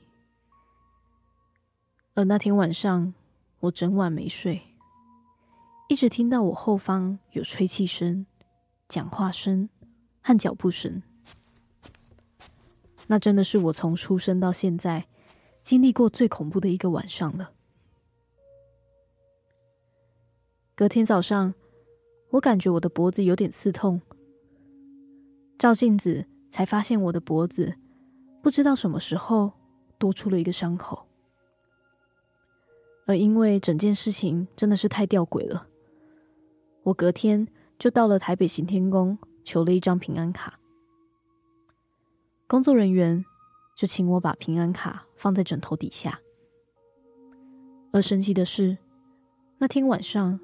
[2.13, 3.15] 而那天晚上，
[3.61, 4.61] 我整晚没睡，
[5.89, 8.27] 一直听到我后方有吹气声、
[8.87, 9.71] 讲话声
[10.21, 11.03] 和脚步声。
[13.07, 15.07] 那真的是我从出生到现在
[15.63, 17.53] 经历过最恐怖的一个晚上了。
[20.75, 21.55] 隔天早上，
[22.33, 24.03] 我感觉我的脖子有点刺痛，
[25.59, 27.75] 照镜子才发现我的脖子
[28.43, 29.53] 不知道什么时候
[29.99, 31.07] 多出了一个伤口。
[33.07, 35.67] 而因为整件事情真的是太吊诡了，
[36.83, 40.59] 我隔天就到了台北行天宫求了一张平安卡。
[42.47, 43.25] 工作人员
[43.75, 46.21] 就请我把平安卡放在枕头底下。
[47.93, 48.77] 而神奇的是，
[49.57, 50.39] 那天晚上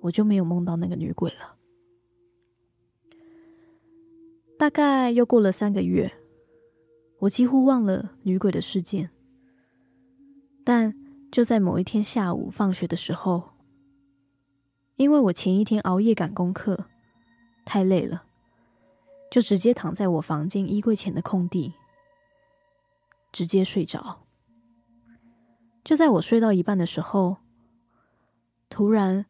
[0.00, 1.56] 我就没有梦到那个女鬼了。
[4.62, 6.12] 大概又过了三个月，
[7.18, 9.10] 我几乎忘了女鬼的事件，
[10.62, 10.94] 但。
[11.32, 13.42] 就在某一天下午放学的时候，
[14.94, 16.84] 因为我前一天熬夜赶功课，
[17.64, 18.22] 太累了，
[19.32, 21.72] 就直接躺在我房间衣柜前的空地，
[23.32, 24.26] 直接睡着。
[25.82, 27.38] 就在我睡到一半的时候，
[28.68, 29.26] 突然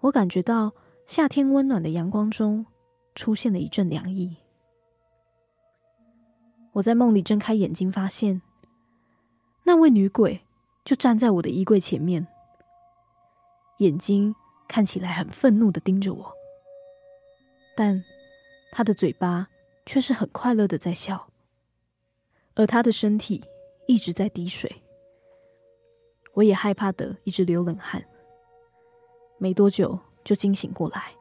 [0.00, 0.72] 我感觉到
[1.06, 2.66] 夏天温暖的阳光中
[3.16, 4.36] 出现了一阵凉意。
[6.72, 8.42] 我在梦里睁开眼睛，发现
[9.64, 10.40] 那位女鬼
[10.84, 12.26] 就站在我的衣柜前面，
[13.78, 14.34] 眼睛
[14.68, 16.32] 看起来很愤怒的盯着我，
[17.76, 18.02] 但。
[18.72, 19.48] 她的嘴巴
[19.84, 21.26] 却是很快乐的在笑，
[22.54, 23.44] 而她的身体
[23.88, 24.80] 一直在滴水。
[26.34, 28.00] 我也害怕的一直流冷汗，
[29.38, 31.12] 没多久就惊醒过来。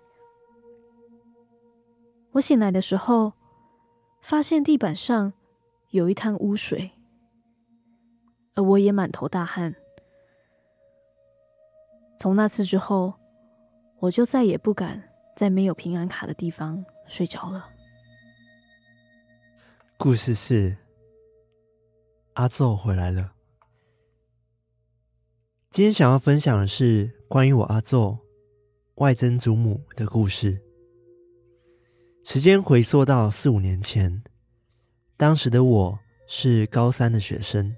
[2.33, 3.33] 我醒来的时候，
[4.21, 5.33] 发现地板上
[5.91, 6.91] 有一滩污水，
[8.53, 9.75] 而我也满头大汗。
[12.19, 13.13] 从那次之后，
[13.99, 15.01] 我就再也不敢
[15.35, 16.83] 在没有平安卡的地方。
[17.07, 17.67] 睡着了。
[19.97, 20.77] 故事是
[22.33, 23.33] 阿奏回来了。
[25.71, 28.15] 今天想要分享的是关于我阿奏
[28.95, 30.61] 外曾祖母的故事。
[32.23, 34.23] 时间回溯到四五年前，
[35.19, 37.75] 当时的我是高三的学生，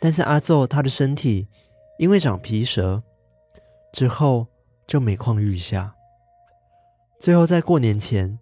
[0.00, 1.48] 但是阿祖他的身体
[1.98, 3.02] 因为长皮蛇，
[3.92, 4.46] 之后
[4.86, 5.92] 就每况愈下。
[7.18, 8.38] 最后在过年前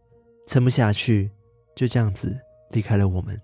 [0.46, 1.30] 撑不下去，
[1.74, 2.38] 就这样子
[2.72, 3.40] 离开了我们。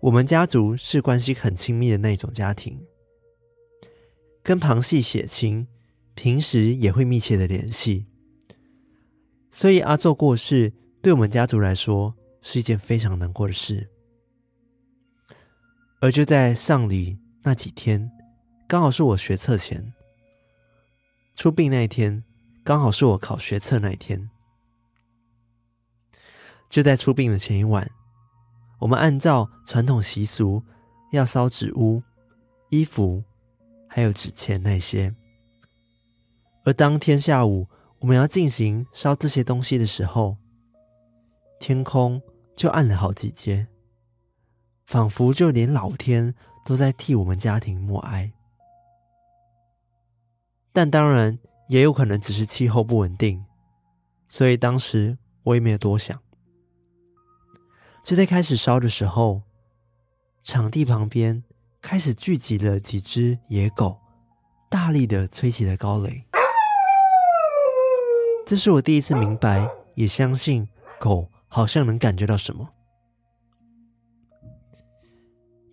[0.00, 2.78] 我们家族是关系很亲密的那种家庭，
[4.42, 5.66] 跟旁系血亲
[6.14, 8.04] 平时也会密切的联系，
[9.50, 13.88] 所以阿祖过世对我们家族来说是一件非常难过的事。
[16.00, 18.10] 而就在丧礼那几天，
[18.66, 19.92] 刚好是我学测前
[21.34, 22.22] 出殡那一天。
[22.62, 24.30] 刚好是我考学测那一天，
[26.68, 27.90] 就在出殡的前一晚，
[28.78, 30.62] 我们按照传统习俗
[31.10, 32.02] 要烧纸屋、
[32.68, 33.24] 衣服，
[33.88, 35.12] 还有纸钱那些。
[36.64, 37.66] 而当天下午
[37.98, 40.36] 我们要进行烧这些东西的时候，
[41.58, 42.20] 天空
[42.56, 43.66] 就暗了好几阶，
[44.86, 46.34] 仿佛就连老天
[46.64, 48.32] 都在替我们家庭默哀。
[50.72, 51.38] 但当然。
[51.70, 53.44] 也有可能只是气候不稳定，
[54.26, 56.20] 所以当时我也没有多想。
[58.02, 59.42] 就在开始烧的时候，
[60.42, 61.44] 场地旁边
[61.80, 64.00] 开始聚集了几只野狗，
[64.68, 66.24] 大力的吹起了高雷。
[68.44, 72.70] 这是我第一次明白，也相信狗好像能感觉到什么。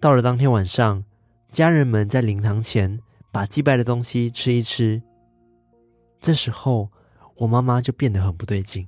[0.01, 1.05] 到了当天晚上，
[1.47, 2.99] 家人们在灵堂前
[3.31, 5.01] 把祭拜的东西吃一吃。
[6.19, 6.91] 这时候，
[7.37, 8.87] 我妈妈就变得很不对劲。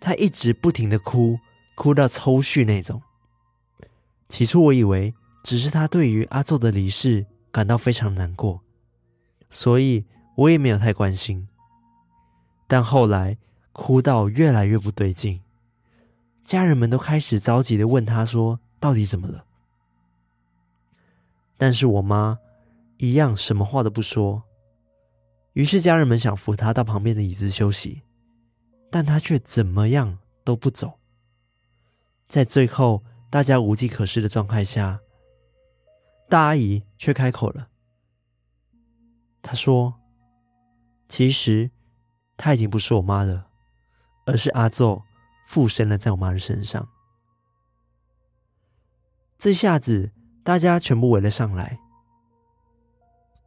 [0.00, 1.38] 她一直不停的哭，
[1.74, 3.00] 哭到抽搐那种。
[4.28, 8.62] 起初我以为只是她对于阿祖的离世感到非常难过，
[9.50, 10.06] 所以
[10.36, 11.46] 我也没有太关心。
[12.66, 13.36] 但后来
[13.72, 15.40] 哭到越来越不对劲，
[16.44, 19.44] 家人们都开始着急的问她说：“到底怎么了？”
[21.56, 22.38] 但是我妈
[22.98, 24.42] 一样什么话都不说。
[25.52, 28.02] 于是家人们想扶他到旁边的椅子休息，
[28.90, 30.98] 但他却怎么样都不走。
[32.28, 35.00] 在最后大家无计可施的状态下，
[36.28, 37.68] 大阿姨却开口了。
[39.42, 39.94] 她说
[41.08, 41.70] ：“其实
[42.36, 43.49] 她已经不是我妈了，
[44.26, 45.02] 而是阿祖
[45.46, 46.88] 附身了在我妈的身上。”
[49.38, 50.12] 这下子
[50.44, 51.78] 大家全部围了上来。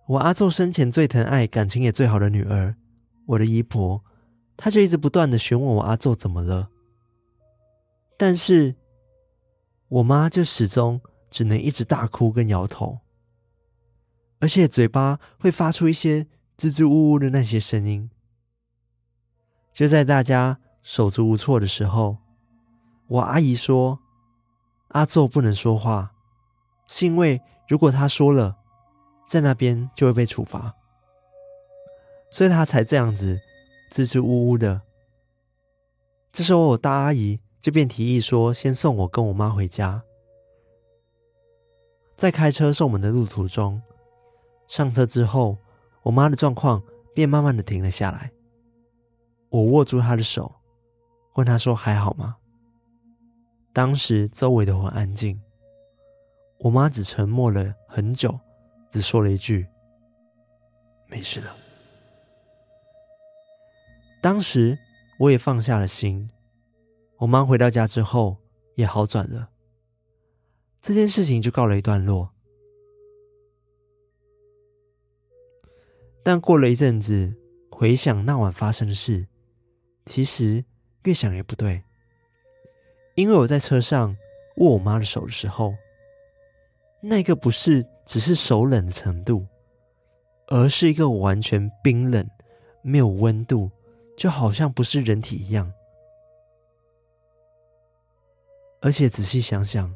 [0.08, 2.76] 我阿祖生前最疼爱、感情也最好的女儿，
[3.26, 4.04] 我的姨婆，
[4.58, 6.70] 她就一直不断的询问我阿祖怎么了，
[8.18, 8.76] 但是
[9.88, 13.00] 我妈就始终只能一直大哭跟摇头，
[14.40, 18.10] 而且嘴巴会发出一些支支吾吾的那些声音。
[19.72, 22.18] 就在大家手足无措的时候，
[23.08, 24.00] 我阿姨说，
[24.90, 26.14] 阿祖不能说话，
[26.88, 28.58] 是因为如果他说了。
[29.26, 30.76] 在那边就会被处罚，
[32.30, 33.40] 所以他才这样子
[33.90, 34.82] 支支吾吾的。
[36.32, 40.04] 这时候，我大阿姨就便提议说：“先送我跟我妈回家。”
[42.16, 43.82] 在开车送我们的路途中，
[44.68, 45.58] 上车之后，
[46.04, 46.84] 我妈的状况
[47.16, 48.32] 便慢慢的停了下来。
[49.50, 50.54] 我握住她的手，
[51.34, 52.38] 问她说：“还好吗？”
[53.74, 55.42] 当时周围都很安静，
[56.60, 58.40] 我妈只沉默了很久。
[58.92, 59.68] 只说了一句
[61.10, 61.56] ：“没事了。”
[64.22, 64.78] 当时
[65.20, 66.30] 我也放下了心。
[67.18, 68.38] 我妈回到家之后
[68.76, 69.50] 也好转了，
[70.82, 72.30] 这件事情就告了一段落。
[76.22, 77.36] 但过了一阵子，
[77.72, 79.28] 回想那晚发生的事，
[80.06, 80.64] 其实
[81.04, 81.84] 越想越不对。
[83.16, 84.16] 因为我在车上
[84.58, 85.76] 握我妈的手的时候，
[87.02, 89.46] 那个不是只是手冷的程度，
[90.48, 92.28] 而是一个完全冰冷、
[92.82, 93.70] 没有温度，
[94.18, 95.72] 就好像不是人体一样。
[98.82, 99.96] 而且仔细想想，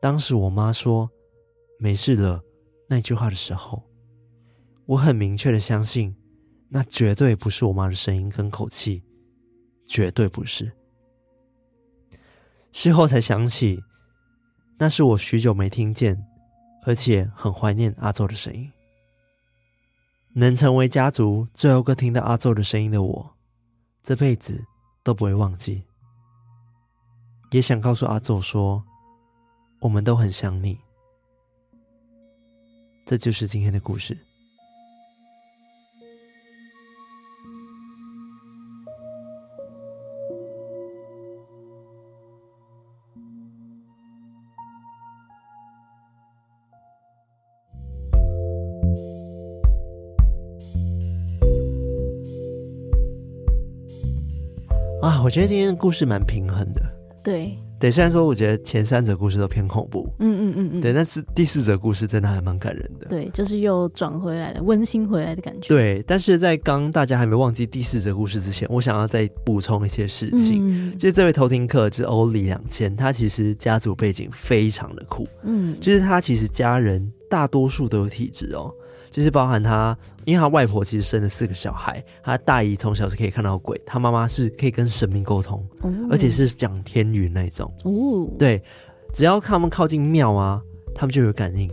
[0.00, 1.10] 当时我妈说
[1.78, 2.42] “没事了”
[2.88, 3.82] 那句话的时候，
[4.84, 6.14] 我很明确的相信，
[6.68, 9.02] 那绝对不是我妈的声音跟口气，
[9.92, 10.72] 绝对不是。
[12.72, 13.84] 事后才想起，
[14.78, 16.26] 那是我许久没听见，
[16.86, 18.72] 而且很怀念阿祖的声音。
[20.32, 23.36] 能成为家族最后一个听到阿祖的声音的我，
[24.02, 24.64] 这辈子
[25.02, 25.82] 都不会忘记。
[27.50, 28.82] 也想告诉阿祖说，
[29.80, 30.78] 我们都很想你。
[33.04, 34.16] 这就是今天的故事。
[55.22, 56.82] 我觉得今天的故事蛮平衡的。
[57.22, 63.06] 对对，虽然说我觉得前三则故事都偏恐怖，嗯嗯嗯嗯，对，但是第四则故事真的还蛮感人的。
[63.06, 65.68] 对，就是又转回来了，温馨回来的感觉。
[65.68, 70.58] 对，但是在刚大家还没忘记第四则故事之前，我想要再补充一些事情。
[70.60, 78.72] 嗯，就是这位偷听客是欧里两千，他其实家族背景非常的酷，嗯，就是他其实家人大多数都有体质哦。
[79.12, 87.70] 就是包含他，因为他外婆其实生了四个小孩，他大姨从小是可以看到鬼，他妈妈是可以跟神明沟通，哦，而且是讲天语那种。
[87.84, 88.60] 哦，对，
[89.12, 90.62] 只要他们靠近庙啊，
[90.94, 91.70] 他们就有感应。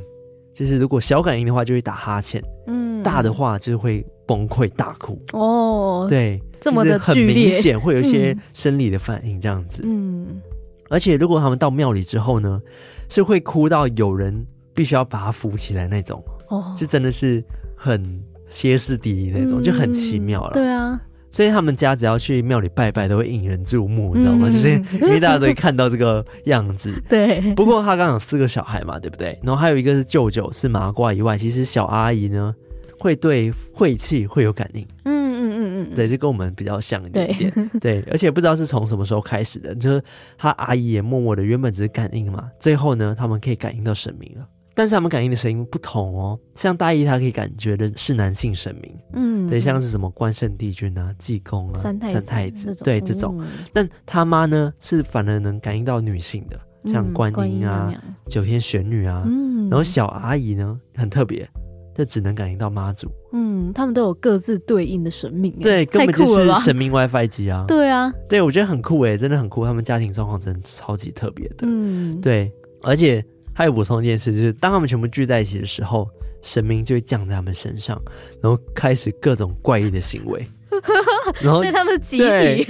[0.53, 5.17] 就是如果小感应的话，就会打哈欠；嗯，大的话就会崩溃大哭。
[5.31, 9.81] 哦，对，这么的很明显，会有一些生理的反应这样子。
[9.85, 10.41] 嗯，
[10.89, 12.61] 而且如果他们到庙里之后呢，
[13.07, 16.21] 是会哭到有人必须要把他扶起来那种。
[16.49, 17.43] 哦，就真的是
[17.75, 20.53] 很歇斯底里那种，嗯，就很奇妙了。
[20.53, 24.47] 对啊，所以他们家只要去庙里拜拜，都会引人注目，你知道吗？
[24.49, 26.93] 嗯，就是因为大家都会看到这个样子。
[27.07, 27.39] 对。
[27.53, 29.37] 不过他刚刚有四个小孩嘛，对不对？
[29.43, 32.53] 然后还有一个是舅舅，是麻瓜以外，其实小阿姨呢
[32.97, 34.85] 会对晦气会有感应。
[35.05, 37.51] 嗯嗯嗯嗯，对，就跟我们比较像一点点。
[37.79, 40.01] 对， 对，而且不知道是从什么时候开始的，就是
[40.37, 44.45] 他阿姨也默默的，原本只是感应嘛，最后呢，他们可以感应到神明了。
[44.79, 53.43] 但是他们感应的声音不同哦，像大姨她可以感觉的是男性神明，嗯，对，像是什么关圣帝君啊、济公啊、三太子、对这种。
[53.73, 57.93] 但他妈呢，是反而能感应到女性的，像观音啊、
[58.25, 59.27] 九天玄女啊。
[59.69, 61.45] 然后小阿姨呢，很特别，
[61.93, 63.11] 就只能感应到妈祖。
[63.33, 67.65] 嗯，他们都有各自对应的神明，对，根本就是神明 WiFi 机啊。
[67.67, 69.65] 对啊，对，我觉得很酷哎，真的很酷。
[69.65, 72.49] 他们家庭状况真的超级特别的，嗯，对，
[72.81, 73.21] 而且。
[73.59, 76.09] 还有补充一件事，就是当他们全部聚在一起的时候，
[76.41, 78.01] 神明就会降在他们身上，
[78.41, 80.47] 然后开始各种怪异的行为，
[81.43, 82.65] 然后所以他们集体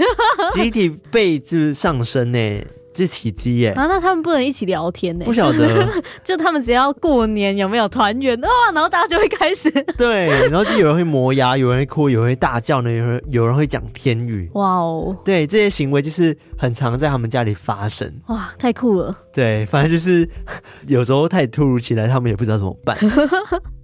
[0.51, 2.65] 集体被就是上升呢。
[2.95, 3.69] 是奇迹耶！
[3.69, 5.23] 啊，那他们不能一起聊天呢？
[5.25, 5.87] 不晓得，
[6.23, 14.49] 就他们只要过年有没有团圆啊，然后大家就会开始 对，然后就有人会磨牙，有人会哭，有人会大叫呢，有人有人会讲天语。
[14.53, 15.15] 哇哦！
[15.23, 18.11] 对，这些行为就是很常在他们家里发生。
[18.27, 19.15] 哇，太酷了！
[19.31, 20.27] 对，反正就是
[20.87, 22.97] 有时候太突如其来，他们也不知道怎么办。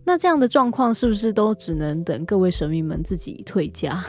[0.08, 4.04] 那这样的状况是不是都只能等各位神明们自己退家？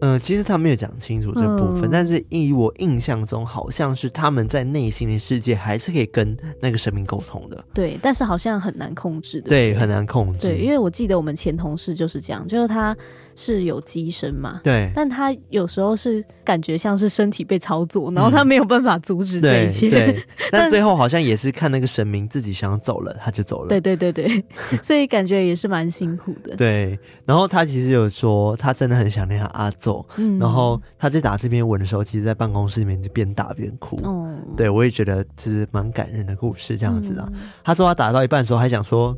[0.00, 7.64] 嗯、呃，其实他没有讲清楚这部分，嗯，但是以我印象中，好像是他们在内心的世界还是可以跟那个神明沟通的。
[7.74, 9.48] 对，但是好像很难控制的。
[9.48, 10.48] 对，很难控制。
[10.48, 12.96] 对，因为我记得我们前同事就是这样，就是他。
[13.38, 14.60] 是有机身嘛？
[14.64, 19.86] 对，但他有时候是感觉像是身体被操作，然后他没有办法阻止这一切。
[19.86, 23.68] 嗯、对，对， 但最后好像也是看那个神明自己想走了，他就走了。
[23.68, 24.44] 对对对对，
[24.82, 26.56] 所以感觉也是蛮辛苦的。
[26.56, 30.04] 对，然后他其实有说，他真的很想念他阿祖。
[30.16, 33.96] 嗯，然后他在打这篇文的时候，其实，在办公室里面就边打边哭。
[34.02, 37.38] 哦，对，我也觉得其实蛮感人的故事，这样子啊、嗯。
[37.62, 39.16] 他说他打到一半的时候，还想说。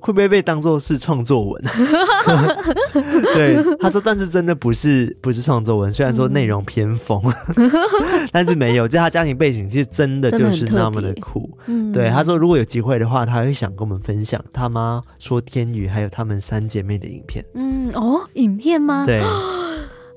[0.00, 1.62] 会不会被当做是创作文？
[3.34, 7.20] 对，他说，但是真的不是不是创作文，虽然说内容偏疯，
[7.56, 7.70] 嗯、
[8.32, 11.50] 但是没有，就他家庭背景其实真的就是那么的苦。
[11.92, 17.44] 对，他说如果有机会的话，他会想跟我们分享他妈说天宇，还有他们三姐妹的影片。
[17.54, 19.04] 嗯，哦，影片吗？
[19.06, 19.22] 对。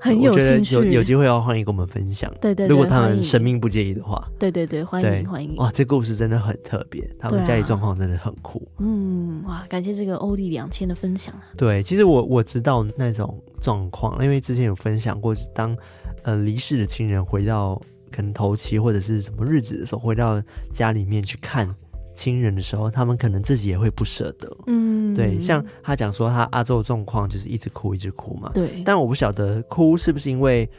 [0.02, 2.28] 很有兴趣，有有机会要欢迎跟我们分享。
[2.40, 5.54] 对对，对，如果他们生命不介意的话，对对对，欢迎欢迎。
[5.56, 8.58] 哇，这故事真的很特别，他们家里状况真的很酷。
[8.74, 11.32] 啊、嗯，哇，感谢这个欧丽两千的分享。
[11.56, 15.76] 对，其实我我知道那种状况，因为之前有分享过，当
[16.24, 17.80] 呃离世的亲人回到
[18.10, 20.42] 可能头七或者是什么日子的时候，回到
[20.72, 21.72] 家里面去看。
[22.22, 24.56] 亲人的时候，他们可能自己也会不舍得。
[24.68, 28.48] 嗯，对，像他讲说他阿周状况就是一直哭，一直哭嘛。
[28.54, 30.70] 对，但我不晓得哭是不是因为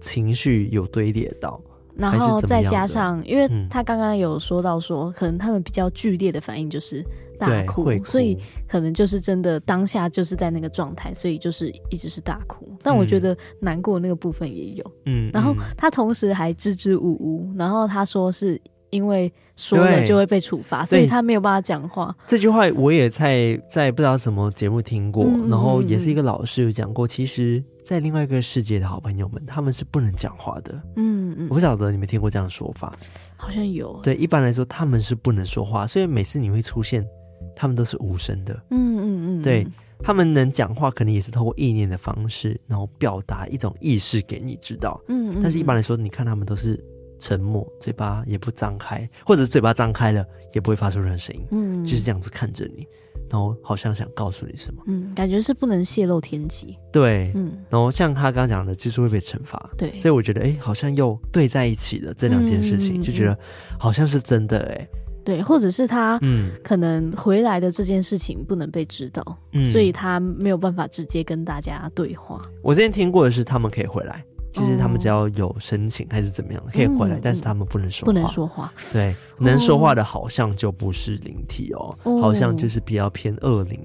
[0.00, 1.60] 情绪有堆叠到，
[1.94, 7.04] 然后再加上，因为他刚刚有说到说，嗯、可能他们比较剧烈的反应就是
[7.38, 8.36] 大哭，哭，所以
[8.66, 12.76] 可能就是真的当下就是在那个状态，所以就是一直是大哭。
[12.82, 14.84] 但我觉得难过那个部分也有。
[15.04, 18.60] 嗯，然后他同时还支支吾吾，然后他说是。
[18.90, 22.14] 因为说了就会被处罚，所以他没有办法讲话。
[22.26, 27.06] 这句话我也在在不知道什么节目听过，嗯、然后也是一个老师有讲过。
[27.06, 30.74] 其实，在另外一个世界的好朋友们，他们是不能讲话的。
[30.96, 32.92] 嗯嗯，我不晓得你们听过这样的说法？
[33.36, 33.98] 好像有。
[34.02, 37.06] 对，一般来说他们是不能说话，所以每次你会出现，
[37.54, 38.54] 他们都是无声的。
[38.70, 39.66] 嗯嗯嗯，对，
[40.02, 45.00] 他们能讲话，可能也是透过意念的方式，然后表达一种意识给你知道。
[45.08, 46.82] 嗯嗯，但是一般来说，你看他们都是。
[47.20, 52.86] 沉默，嘴巴也不张开，或者嘴巴张开了也不会发出任何声音，嗯，就是这样子看着你，
[53.28, 63.38] 然后好像想告诉你什么，嗯，感觉是不能泄露天机，对，嗯，然后像他刚刚讲的，就是会被惩罚，对，所以我觉得，哎，好像又对在一起了这两件事情，嗯，就觉得
[63.78, 64.88] 好像是真的，哎，
[65.22, 72.40] 对，或者是他，嗯，可能回来的这件事情不能被知道，嗯，所以他没有办法直接跟大家对话。
[72.62, 74.24] 我之前听过的是，他们可以回来。
[74.52, 78.72] 就是他们只要有申请还是怎么样，可以回来，嗯，但是他们不能说话，不能说话。
[78.92, 83.80] 对，能说话的好像就不是灵体哦，哦，好像就是比较偏恶灵、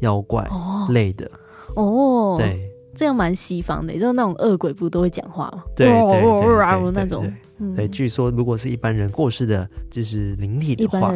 [0.00, 0.48] 妖怪
[0.90, 1.30] 类的
[1.74, 2.36] 哦。
[2.38, 5.62] 对，这样蛮西方的，就是那种恶鬼不都会讲话吗？
[5.74, 7.32] 对对对，对，对，对，对，那种。
[7.74, 11.14] 对，据说如果是一般人过世的，就是灵体的话，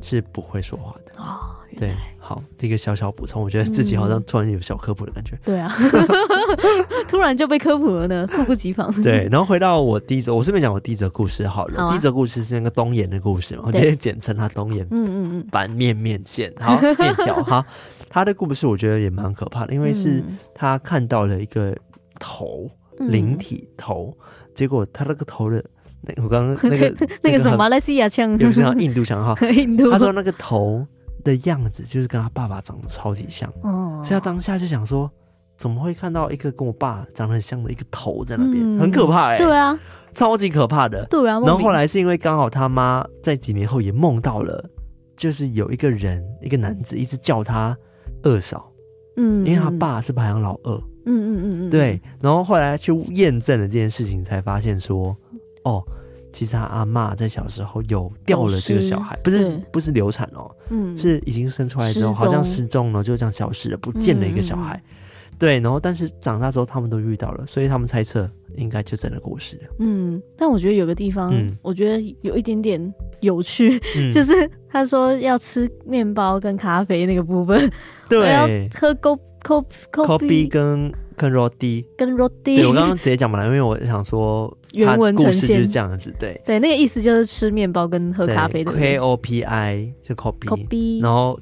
[0.00, 1.58] 是不会说话的啊。
[1.76, 1.94] 对。
[2.24, 5.34] 好，这个小小补充，我觉得自己好像突然有小科普的感觉。
[5.34, 5.74] 嗯、对啊，
[7.10, 8.90] 突然就被科普了呢，猝不及防。
[9.02, 11.82] 对，然后回到我第一则，我顺便讲我第一则故事好了。
[11.82, 14.86] 好啊、第一则故事是那个东岩的故事嘛，我直接简称他东岩。
[14.92, 17.66] 嗯嗯嗯，板面面线，好 面条哈。
[18.08, 20.22] 他的故事我觉得也蛮可怕的，因为是
[20.54, 21.76] 他看到了一个
[22.20, 22.70] 头
[23.00, 24.16] 灵、嗯、体头，
[24.54, 25.62] 结果他那个头的，
[26.02, 29.34] 那我刚刚那个 那个什么马来西亚腔，有像印度腔哈。
[29.48, 30.86] 印度，他说那个头。
[31.24, 35.10] 的样子就是跟他爸爸长得超级像，哦，所以他当下就想说，
[35.56, 39.78] 怎么会看到一个跟我爸长得很像的一个头在那边，嗯，很可怕哎，欸，对啊，
[40.14, 41.40] 超级可怕的，对啊。
[41.40, 44.68] 然后后来是因为刚好他妈在几年后也梦到了，
[45.16, 47.76] 就是有一个人，一个男子一直叫他
[48.22, 48.70] 二嫂，
[49.16, 50.74] 嗯，因为他爸是排行老二，
[51.06, 52.00] 嗯嗯嗯嗯，对。
[52.20, 55.16] 然后后来去验证了这件事情，才发现说，
[55.64, 55.82] 哦。
[56.32, 62.92] 其实他阿妈在小时候有掉了这个小孩，不是不是流产哦，嗯，是已经生出来之后好像失踪。
[62.92, 64.76] 了，就这样消失了，不见了一个小孩。
[64.76, 69.62] 嗯、对，然后但是长大之后他们都遇到了，所以他们猜测应该就真的过世了。
[69.78, 77.70] 嗯，但我觉得有个地方，嗯、我觉得有一点点有趣，嗯、就是他说要吃面包跟咖啡那个部分，
[78.08, 80.92] 对，要喝勾勾勾比跟。
[81.22, 88.72] 跟 Roti，跟 Roti，对，我刚刚直接讲完了，因为我想说 原文故事就是这样子，对对，那个意思就是吃面包跟喝咖啡的。
[88.72, 91.38] K O P I 就 copy，然后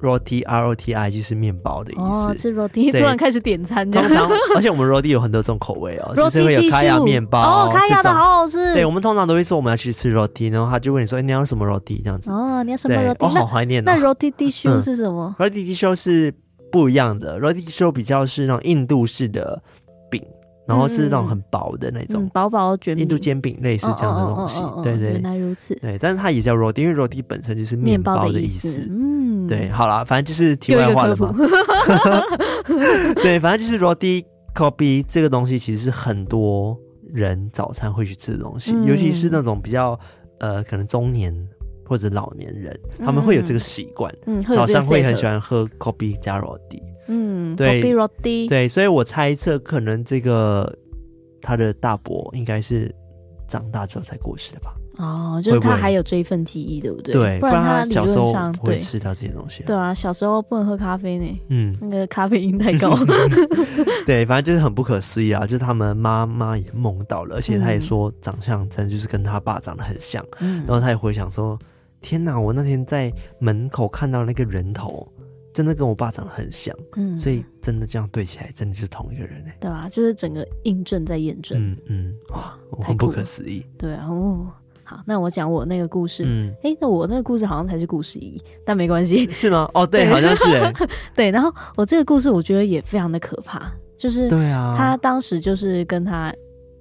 [0.00, 2.00] Roti R O T I 就是面包的意思。
[2.00, 8.72] 哦，吃 Roti，突然开始点餐，通常而且我们 Roti 有很多种口味哦， 就是会有卡亚面包哦，卡亚的好好吃。
[8.74, 12.30] 对，我们通常都会说我们要去吃 Roti，然后他就问你说你要什么 Roti 这样子。
[12.30, 13.16] 哦，你要什么 Roti？
[13.20, 13.84] 我好怀念哦。
[13.86, 16.34] 那 Roti Tissue 是什么？Roti Tissue 是
[16.74, 19.62] 不一样的，Roti Show 比较是那种印度式的
[20.10, 20.22] 饼。
[20.66, 25.74] 然后是那种很薄的那种薄薄卷，印度煎饼类似这样的东西，对对，原来如此。
[25.74, 28.82] 对，但是它也叫 roti，因为 roti 本身就是面包的意思。
[28.88, 31.34] 嗯，对，好啦，反正就是题外话了嘛。
[33.22, 36.74] 对，反正就是 roti kopi 这个东西，其实是很多
[37.12, 40.00] 人早餐会去吃的东西，尤其是那种比较
[40.40, 41.30] 呃可能中年
[41.84, 46.82] 或者老年人，他们会有这个习惯，嗯早上会很喜欢喝 kopi 加 rodi，。
[47.08, 47.82] 嗯，对，
[48.48, 50.72] 对，所以我猜测可能这个
[51.42, 52.94] 他的大伯应该是
[53.46, 54.74] 长大之后才过世的吧？
[54.96, 57.12] 哦，就是他还有这一份记忆，对不对？
[57.12, 59.64] 对，不然他小时候不会吃到这些东西。
[59.64, 62.96] 对啊，小时候不能喝咖啡呢，嗯，那个咖啡因太高。
[64.06, 65.40] 对，反正就是很不可思议啊！
[65.46, 70.24] 就是他们妈妈也梦到了，而且他也说长相真的就是跟他爸长得很像。
[70.38, 71.58] 然后他也回想说
[72.04, 75.10] ：“天哪，我那天在门口看到那个人头。”
[75.54, 84.48] 真的跟我爸长得很像，嗯，所以真的这样对起来，真的是同一个人哎，对啊，就是整个印证在验证，嗯嗯，哇，很不可思议，对啊，哦，
[84.82, 89.70] 好，那我讲我那个故事，嗯，哎，那我那个故事好像才是故事一，但没关系，是吗？
[89.74, 90.72] 哦，对，好像是哎，
[91.14, 96.34] 对，然后我这个故事我觉得也非常的可怕，就是对啊，他当时就是跟他。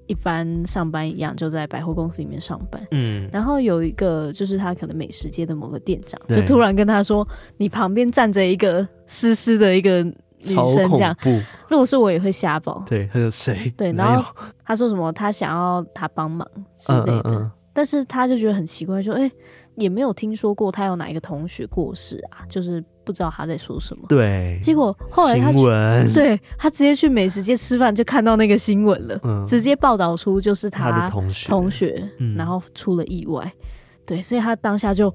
[0.07, 2.85] 一般上班一样，就在百货公司里面上班。
[2.91, 7.27] 嗯，然后有一个就是他可能美食街的某个店长，就突然跟他说
[7.57, 11.15] ：“你旁边站着一个湿湿的一个女生，这样。”
[11.69, 12.83] 如果是我也会瞎报。
[12.85, 13.73] 对，他说谁？
[13.77, 14.23] 对，然后
[14.65, 15.11] 他说什么？
[15.11, 16.47] 他想要他帮忙
[16.77, 19.31] 之类的，嗯嗯嗯，但是他就觉得很奇怪，说：“哎、欸，
[19.75, 22.83] 也没有听说过他有哪一个同学过世啊？”就是。
[23.03, 24.59] 不知道他在说什么，对。
[24.61, 25.59] 结果后来他去，
[26.13, 33.65] 对他直接去美食街吃饭，就看到那个新闻了，嗯，直接报道出就是他，他的同学，同学，然后出了意外，嗯，
[34.05, 35.13] 对，所以他当下就。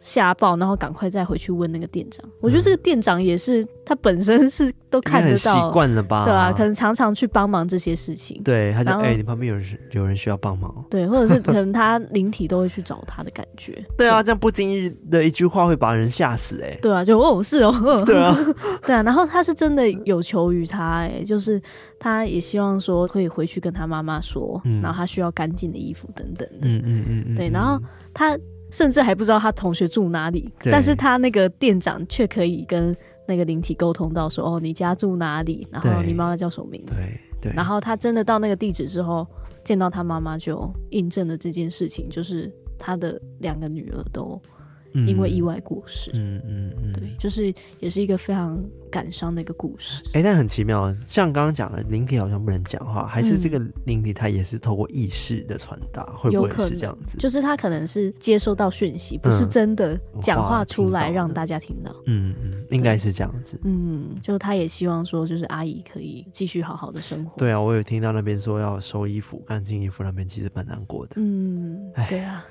[0.00, 2.26] 吓爆，然后赶快再回去问那个店长。
[2.40, 6.24] 我觉得这个店长也是，他本身是都看得到，习惯了吧？
[6.24, 8.42] 对啊，可能常常去帮忙这些事情。
[8.42, 10.84] 对，他就哎、欸，你旁边有人有人需要帮忙。
[10.88, 13.84] 对，或者是可能他灵体都会去找他的感觉。
[13.98, 16.78] 对啊，这样不经意的一句话会把人吓死哎、欸。
[16.80, 17.74] 对啊，就哦是哦。
[18.06, 18.34] 对啊，
[18.86, 19.02] 对啊。
[19.02, 21.60] 然后他是真的有求于他哎、欸，就是
[21.98, 26.58] 他也希望说可以回去跟他妈妈说，嗯、然后他需要干净的衣服等等的。
[26.62, 27.36] 嗯嗯嗯嗯。
[27.36, 27.78] 对，然后
[28.14, 28.34] 他。
[28.70, 32.96] 甚至还不知道他同学住哪里，但是他那个店长却可以跟
[33.26, 35.66] 那个灵体沟通到说：“哦，你家住哪里？
[35.70, 36.94] 然后你妈妈叫什么名字？”
[37.40, 37.52] 对对。
[37.54, 39.26] 然后他真的到那个地址之后，
[39.64, 44.40] 见到他妈妈，就印证了这件事情，就是他的两个女儿都。
[44.92, 48.60] 因为意外过世，嗯嗯嗯，对，就是也是一个非常
[48.90, 50.02] 感伤的一个故事。
[50.08, 57.16] 哎、欸，但很奇妙，像刚刚讲的，灵体好像不能讲话，还是这个灵体它也是透过意识的传达、嗯，会不会是这样子？
[57.18, 61.94] 就是他可能是接收到讯息，不是真的讲话出来让大家听到。
[62.06, 63.60] 嗯嗯，应该是这样子。
[63.64, 67.38] 嗯，就他也希望说，就是阿姨可以继续好好的生活。
[67.38, 71.12] 对啊，我有听到那边说要收衣服、干净衣服，那边其实蛮难过的。
[71.16, 72.44] 嗯，对啊。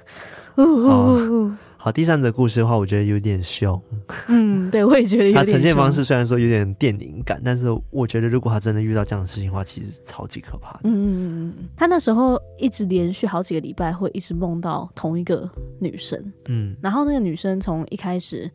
[0.55, 3.81] 哦 好，第三则故事的话，我觉得有点凶。
[4.27, 5.45] 嗯，对，我也觉得有点凶。
[5.45, 10.79] 他呈现方式虽然说有点电影感，但是我觉得如果他真的遇到这样的事情的话，其实超级可怕的。
[10.83, 15.49] 嗯嗯嗯，他那时候一直连续好几个礼拜会一直梦到同一个
[15.79, 16.21] 女生。
[16.49, 18.51] 嗯，然后那个女生从一开始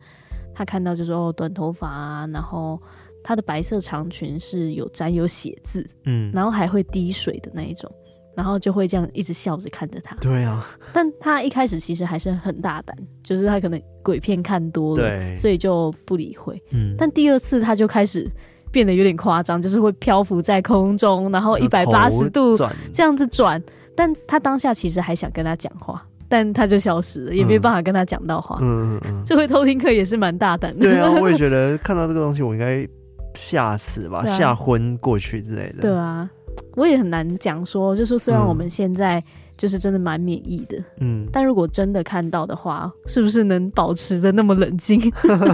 [0.53, 2.79] 他看到就是哦短头发啊，然后
[3.23, 7.91] 她的白色长裙是有沾有血渍，嗯，然后还会滴水的那一种。
[8.35, 10.15] 然后就会这样一直笑着看着他。
[10.17, 16.61] 对啊，但他一开始其实还是很大胆，就是他可能鬼片看多了，对，所以就不理会。
[16.71, 18.29] 嗯，但第二次他就开始
[18.71, 22.55] 变得有点夸张，就是会漂浮在空中，然后一百八十度
[22.93, 23.61] 这样子转。
[23.95, 28.57] 但他当下其实还想跟他讲话，但他就消失了，也没办法跟他讲到话。
[28.61, 30.81] 嗯嗯嗯，这回偷听客也是蛮大胆的。
[30.81, 32.85] 对啊，我也觉得看到这个东西，我应该
[33.33, 35.81] 吓死吧， 吓昏过去之类的。
[35.83, 36.29] 对啊。
[36.75, 39.23] 我也很难讲说，就是虽然我们现在
[39.57, 44.99] 就是真的蛮免疫的，嗯，但如果真的看到的话，是不是能保持的那么冷静？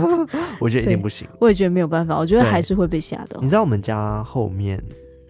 [0.59, 1.27] 我觉得一定不行。
[1.39, 3.39] 我也觉得没有办法，我觉得还是会被吓到。
[3.41, 4.83] 你知道我们家后面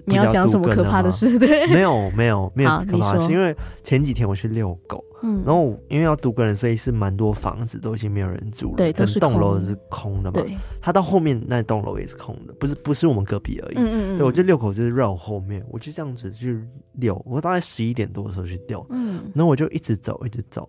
[0.06, 1.38] 你要讲什么可怕的事？
[1.40, 5.04] 对，没有没有没有可怕的事，因为前几天我去遛狗。
[5.24, 10.42] 嗯，然后因为要独个人，所以是蛮多房子都已经没有人住了，对，整栋楼是空的嘛。
[10.42, 13.76] 对，他到后面那栋楼也是空的，不是不是我们隔壁而已。
[13.78, 16.60] 嗯嗯，对，我就遛狗就是绕后面，我就这样子去
[16.94, 17.22] 遛。
[17.26, 20.68] 我大概十一点多的时候去遛，嗯，然后我就一直走一直走，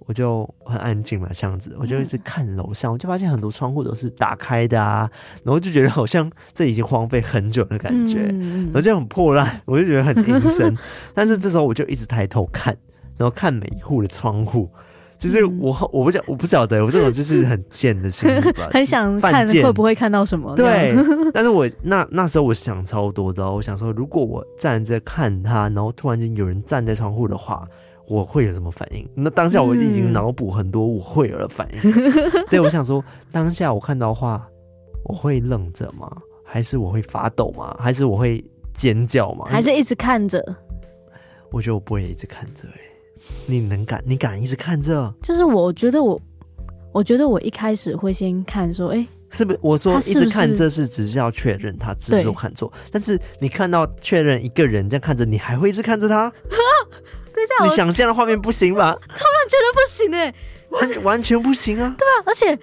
[0.00, 5.08] 我就很安静嘛，这样子，我就一直看楼上，我就发现很多窗户都是打开的啊，
[5.44, 10.76] 然后就觉得好像这已经荒废很久的感觉，然后就很破烂，我就觉得很阴森。
[11.14, 12.76] 但是这时候我就一直抬头看。
[13.22, 14.68] 然后看每一户的窗户，
[15.16, 20.56] 就是我、嗯、我不晓我不晓得，我这种就是很贱的心理吧， 很想看会不会看到什么。
[20.56, 20.92] 对，
[21.32, 27.64] 但是我那那时候我想超多的，我想说，如果我站在看他，然后突然间有人站在窗户的话，
[28.08, 29.08] 我会有什么反应？
[29.14, 31.90] 那当下我已经脑补很多我会有的反应。
[31.92, 32.12] 嗯、
[32.50, 34.44] 对，我想说，当下我看到的话，
[35.04, 36.10] 我会愣着吗？
[36.44, 37.76] 还是我会发抖吗？
[37.78, 38.44] 还是我会
[38.74, 39.46] 尖叫吗？
[39.48, 40.44] 还是一直看着？
[41.52, 42.91] 我觉得我不会一直看着、欸，哎。
[43.46, 44.02] 你能敢？
[44.06, 45.14] 你敢一直看这？
[45.22, 46.20] 就是我觉得我，
[46.92, 49.58] 我觉得我一开始会先看说，哎、欸，是不是？
[49.62, 56.30] 我说一直看这是只是要确认他是不是看错，但是你看到确认一个人这样看着，你还会一直看着他？
[57.34, 58.92] 等一下，你想象的画面不行吧？
[58.92, 60.34] 突然觉得不行哎、欸，
[60.70, 61.94] 完完全不行啊！
[61.98, 62.58] 对啊，而且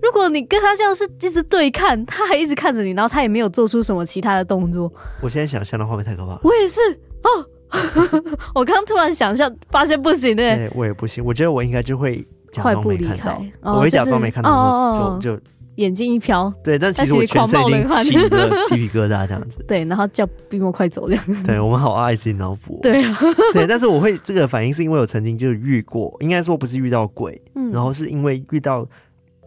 [0.00, 4.90] 如果你跟他这样是一直对看，他还一直看着你，然后他也没有做出什么其他的动作，
[5.20, 6.38] 我现在想象的画面太可怕。
[6.44, 6.80] 我也是
[7.22, 7.44] 哦。
[8.54, 11.24] 我刚突然想象，发现不行哎，我也不行。
[11.24, 15.42] 我觉得我应该就会假装没看到，我会假装没看到，就就
[15.76, 19.58] 眼睛一飘，对，但其实我全身已经起了鸡皮疙瘩这样子。
[19.66, 21.24] 对，然后叫冰墨快走这样。
[21.42, 22.78] 对，我们好爱自己脑补。
[22.80, 23.18] 对啊，
[23.52, 28.86] 对，但是我会这个反应是因为我曾经就是遇过，应该说不是遇到鬼，嗯，然后是因为遇到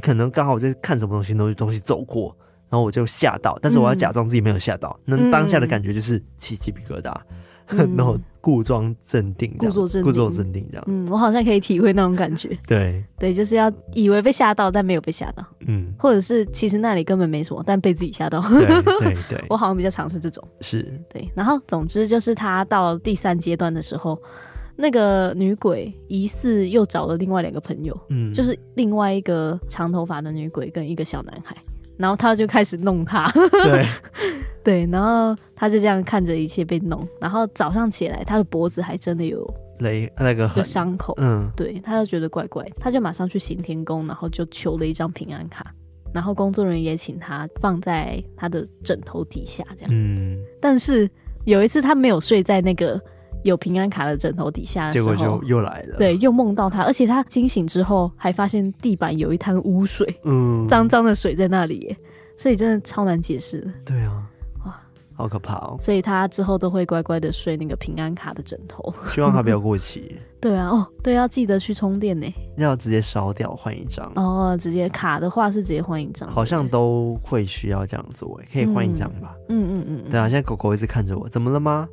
[0.01, 2.35] 可能刚好我在看什么东西，东西东西走过，
[2.69, 7.09] 然后我就吓到，但是我要假装自己没有吓到，那、嗯、当下的感觉就是起鸡皮疙瘩。
[7.29, 7.37] 嗯、
[7.97, 10.85] 然后故装镇定，故作镇定，故作镇定这样。
[10.87, 12.57] 嗯，我好像可以体会那种感觉。
[12.65, 15.45] 对对，就是要以为被吓到，但没有被吓到。
[15.67, 18.39] 嗯，或者是其实那里根本没什么，但被自己吓到。
[18.41, 18.65] 对
[18.99, 20.41] 对 对，我好像比较尝试这种。
[20.61, 24.17] 是对，然后总之就是他到第三阶段的时候，
[24.75, 31.55] 那个女鬼疑似又找了另外两个朋友，嗯，就是另外一个长头发的女鬼跟一个小男孩。
[31.97, 33.27] 然后他就开始弄他，
[33.63, 33.87] 对
[34.63, 39.45] 对，然后他就这样看着一切被弄，然后早上起来，他的脖子还真的有
[39.79, 45.73] 勒那个有伤口，嗯，对，他就觉得怪怪，他就马上去行天宫，然后就求了一张平安卡，
[46.13, 51.09] 然后工作人员也请他放在他的枕头底下，这样，嗯，但是
[51.45, 53.01] 有一次他没有睡在那个。
[53.43, 55.97] 有平安卡的枕头底下结果就又来了。
[55.99, 61.97] 对，又梦到他，而且他惊醒之后还发现地板有一滩污水，嗯，脏脏的水在那里耶，
[62.35, 63.65] 所以真的超难解释。
[63.85, 64.23] 对啊，哇，
[65.17, 65.77] 好可怕哦。
[65.81, 70.15] 所以他之后都会乖乖的睡那个平安卡的枕头，希望他不要过期。
[70.39, 72.31] 对啊，哦，对，要记得去充电呢。
[72.57, 79.35] 要直接烧掉换一张哦，直接卡的话是直接换一张，好像都会需要这样做，可以换一张吧？
[79.49, 80.09] 嗯嗯嗯。
[80.11, 81.89] 对啊，现在狗狗一直看着我，怎么了吗？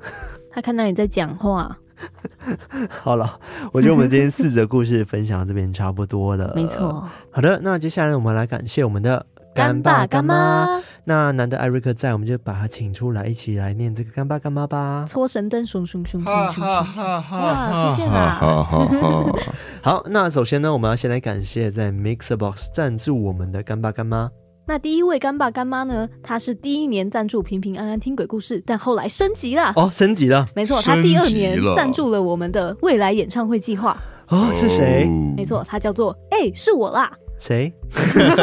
[0.50, 1.78] 他看到你在讲话。
[2.88, 3.38] 好了，
[3.72, 6.52] 我觉得我们今天四则故事分享这边差不多了。
[6.54, 7.04] 没错。
[7.30, 9.26] 好的，那接下来我们来感谢我们的
[9.58, 10.80] 干爸干妈。
[11.04, 15.04] 那难得艾瑞克在，我们就把他请出来，一起来念这个干爸干妈吧。
[15.08, 16.64] 搓神灯，熊熊熊熊熊熊。
[16.64, 18.38] 哇，出现了。
[19.82, 24.30] 好，那首先呢，我们要先来感谢在 Mixerbox 赞助我们的干爸干妈。
[24.66, 26.06] 那第一位干爸干妈呢？
[26.22, 33.96] 他是第一年赞助平平安安听鬼故事，但后来升级了哦，升级了，没错，他第二年赞助了我们的未来演唱会计划
[34.28, 35.06] 哦，是谁？
[35.34, 37.72] 没错，他叫做哎、欸，是我啦，谁？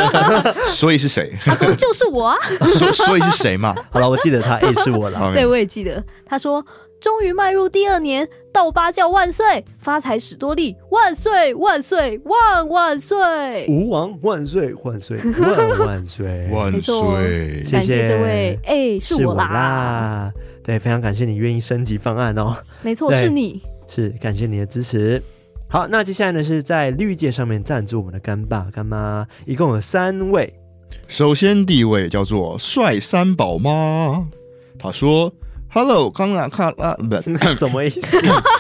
[0.74, 1.38] 所以是谁？
[1.44, 2.38] 他说就是我 啊，
[2.94, 3.76] 所以是谁嘛？
[3.92, 6.66] 好了，我记得他哎、欸，是我了，对，我也记得，他说。
[7.02, 17.64] 终于迈入第二年，道八教万岁，发财史多利万岁万岁万万岁，吾王万岁万岁万万岁 万岁！
[17.70, 20.32] 感谢这位，哎、是我啦，
[20.64, 25.22] 对，非常感谢你愿意升级方案哦，没错，是你，是感谢你的支持。
[25.76, 30.54] 好，那接下来呢，是在绿界上面赞助我们的干爸干妈，一共有三位。
[31.10, 34.26] 首先第一位叫做帅三宝妈，
[34.80, 35.34] 他说。
[35.70, 37.22] Hello，康纳卡拉不
[37.56, 38.18] 什么意思？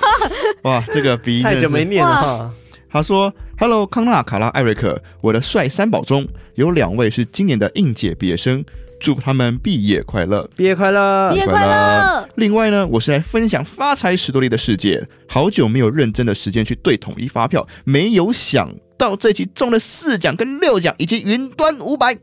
[0.63, 2.53] 哇，这个鼻音太久没念了。
[2.89, 8.61] 他说：“Hello，康纳卡拉艾瑞克，我的帅三宝中有两位是今年的应届毕业生，
[8.99, 12.29] 祝他们毕业快乐，毕业快乐，毕业快乐。
[12.35, 22.17] 另外呢，我是来分享发财史多利的世界，好久没有认真的时间去对统一发票，没有想到这期中了四奖跟六奖以及云端五百。”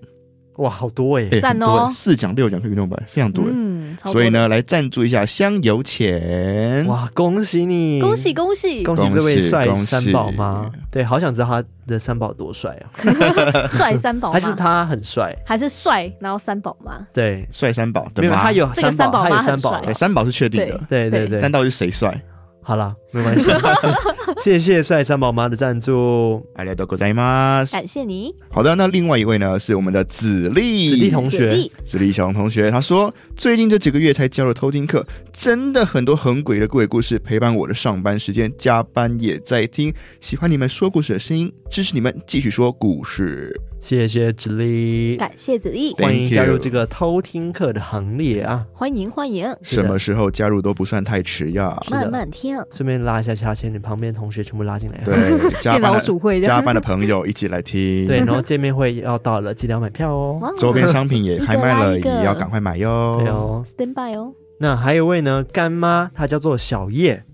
[0.56, 1.40] 哇，好多哎！
[1.40, 6.86] 赞哦，四奖六奖可以弄百，非常多嗯，所以呢，来赞助一下香油钱。
[6.86, 8.00] 哇，恭喜你！
[8.00, 10.70] 恭喜恭喜恭喜这位帅三宝妈！
[10.90, 12.84] 对，好想知道他的三宝多帅啊！
[13.66, 15.34] 帅三宝还是他很帅？
[15.46, 16.12] 还是帅？
[16.20, 17.06] 然后三宝吗？
[17.14, 18.06] 对，帅三宝。
[18.16, 19.80] 没有，他有三宝，他有三宝。
[19.80, 20.78] 对，三宝是确定的。
[20.88, 22.14] 对对对，但到底是谁帅？
[22.62, 23.49] 好了，没关系。
[24.39, 27.71] 谢谢帅三宝妈的赞助，ありがとうございます。
[27.71, 28.35] 感谢你。
[28.51, 32.69] 好的，那另外一位呢，是我们的子立子立同学，子立小龙同学。
[32.69, 39.93] 他说，最近这几个月才加入偷听课，真的很多很诡异的鬼故事陪伴我的上班时间，加班也在听。
[40.19, 43.59] 喜欢你们说故事的声音，支持你们继续说故事。
[43.79, 48.65] 谢谢子立，感谢子立，欢迎加入这个偷听课的行列啊！
[48.73, 51.79] 欢迎欢迎，什么时候加入都不算太迟呀。
[51.89, 54.98] 慢慢听，顺便 拉一下下线，你旁边同学全部拉进来。
[55.04, 55.14] 对，
[55.60, 58.06] 加班的加班的朋友一起来听。
[58.06, 60.54] 对，然后见面会要到了，记得要买票哦。
[60.58, 63.18] 周边商品也开卖了，也要赶快买哟。
[63.20, 64.32] 对哦，stand by 哦。
[64.58, 67.24] 那还有位呢，干妈，她叫做小叶。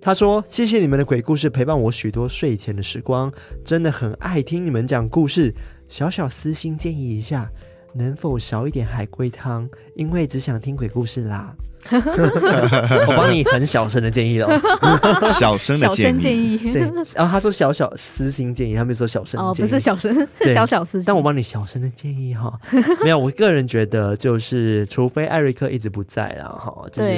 [0.00, 3.30] 她说：“谢谢你们的鬼故事陪伴我许多睡前的时光，
[3.64, 5.52] 真的很爱听你们讲故事。”
[5.88, 7.50] 小小私心建议一下，
[7.94, 9.68] 能否少一点海龟汤？
[9.96, 11.52] 因为只想听鬼故事啦。
[11.90, 14.48] 我帮你很小声的建议了，
[15.38, 16.58] 小声的建议。
[16.72, 16.82] 对，
[17.14, 19.40] 然后他说小小私心建议，他没说小声。
[19.40, 21.04] 哦，不是小声，是小小私心。
[21.06, 22.52] 但我帮你小声的建议哈，
[23.02, 27.10] 没有，我个人觉得就是，除非艾瑞克一直不在了哈，就是。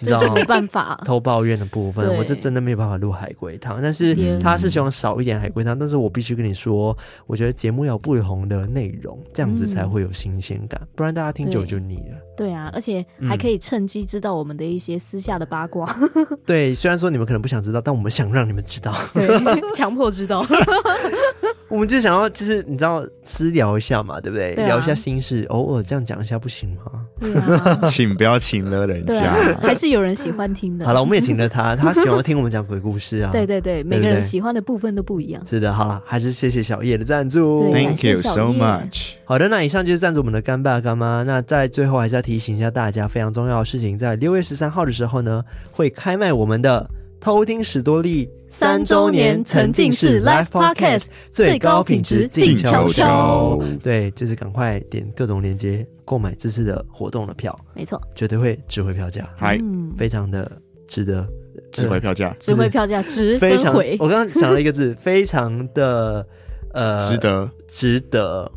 [0.00, 3.80] 你知道没办法偷抱怨的部分，我就真的没有办法录海龟汤。
[3.82, 6.96] 但是他是希望少一点海龟汤，但是我必须跟你说，
[7.26, 12.18] 我觉得节目要不同的内容，这样子才会有新鲜感，不然大家听久就腻了。
[12.36, 15.86] 对啊，而且还可以趁机知道我们的一些私下的八卦。
[16.46, 19.28] 对，虽然说你们可能不想知道，但我们想让你们知道，对，
[19.76, 20.44] 强迫知道。
[21.68, 24.54] 我们就想要，就是你知道私聊一下嘛，对不对？
[24.54, 26.99] 聊一下心事，偶尔这样讲一下不行吗？
[27.90, 30.86] 请不要请了人家，还是有人喜欢听的。
[30.86, 33.30] 好了，我们也请了他， 他喜欢听我们讲鬼故事啊。
[33.32, 35.42] 对对对，每个人喜欢的部分都不一样。
[35.48, 39.12] 是的，好了，还是谢谢小叶的赞助，Thank you so much。
[39.24, 41.22] 好的，那以上就是赞助我们的干爸干妈。
[41.22, 46.88] 那在最后还是要提醒一下大家，非常重要的事情，在六月十三号的时候呢，会开卖我们的。
[47.20, 59.60] 偷听史多利三周年沉浸式 Live Podcast 最高品质静悄悄，对，就是赶快点各种链接购买这次的活动的票，没错，绝对会值回票价，还
[59.96, 60.50] 非常的
[60.88, 61.28] 值得，
[61.70, 63.74] 值回票价，值回票价，值非常。
[63.98, 66.26] 我刚刚想了一个字，非常的
[66.72, 68.50] 呃，值得，值得。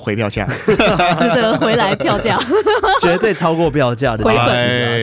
[0.00, 2.38] 回票价，值得回来票价，
[3.02, 4.46] 绝对超过票价的，回本。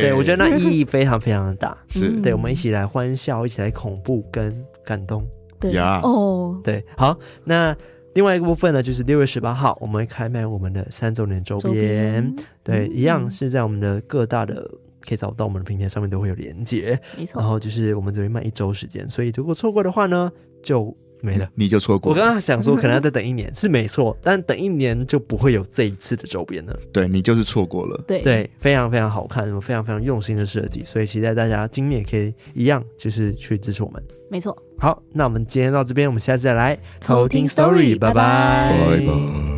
[0.01, 1.77] 对，我觉得那意义非常非常的大。
[1.87, 5.23] 是，对，我们一起来欢笑，一起来恐怖跟感动。
[5.59, 7.75] 对呀，哦，对，好，那
[8.15, 12.35] 另外一个部分呢，就是六月十八号，我们会开卖我们的三周年周边。
[12.63, 14.67] 对，一样是在我们的各大的
[15.01, 16.99] 可以找到我们的平台上面都会有连接。
[17.15, 17.39] 没错。
[17.39, 20.31] 然后就是我们只会卖一周时间，所以如果错过的话呢，
[20.63, 20.95] 就。
[21.21, 22.11] 没了，你就错过。
[22.11, 26.79] 我刚刚想说，可能要再等一年，是没错，但等一年就不会有这一次的周边了。
[26.91, 28.03] 对，你就是错过了。
[28.07, 34.03] 对对，非常非常好看，非常非常用心的设计，所以期待大家今年也可以一样，就是去支持我们。
[34.29, 34.55] 没错。
[34.77, 38.71] 好，那我们今天到这边，我们下次再来偷听 story，拜拜。
[38.89, 39.56] 拜拜。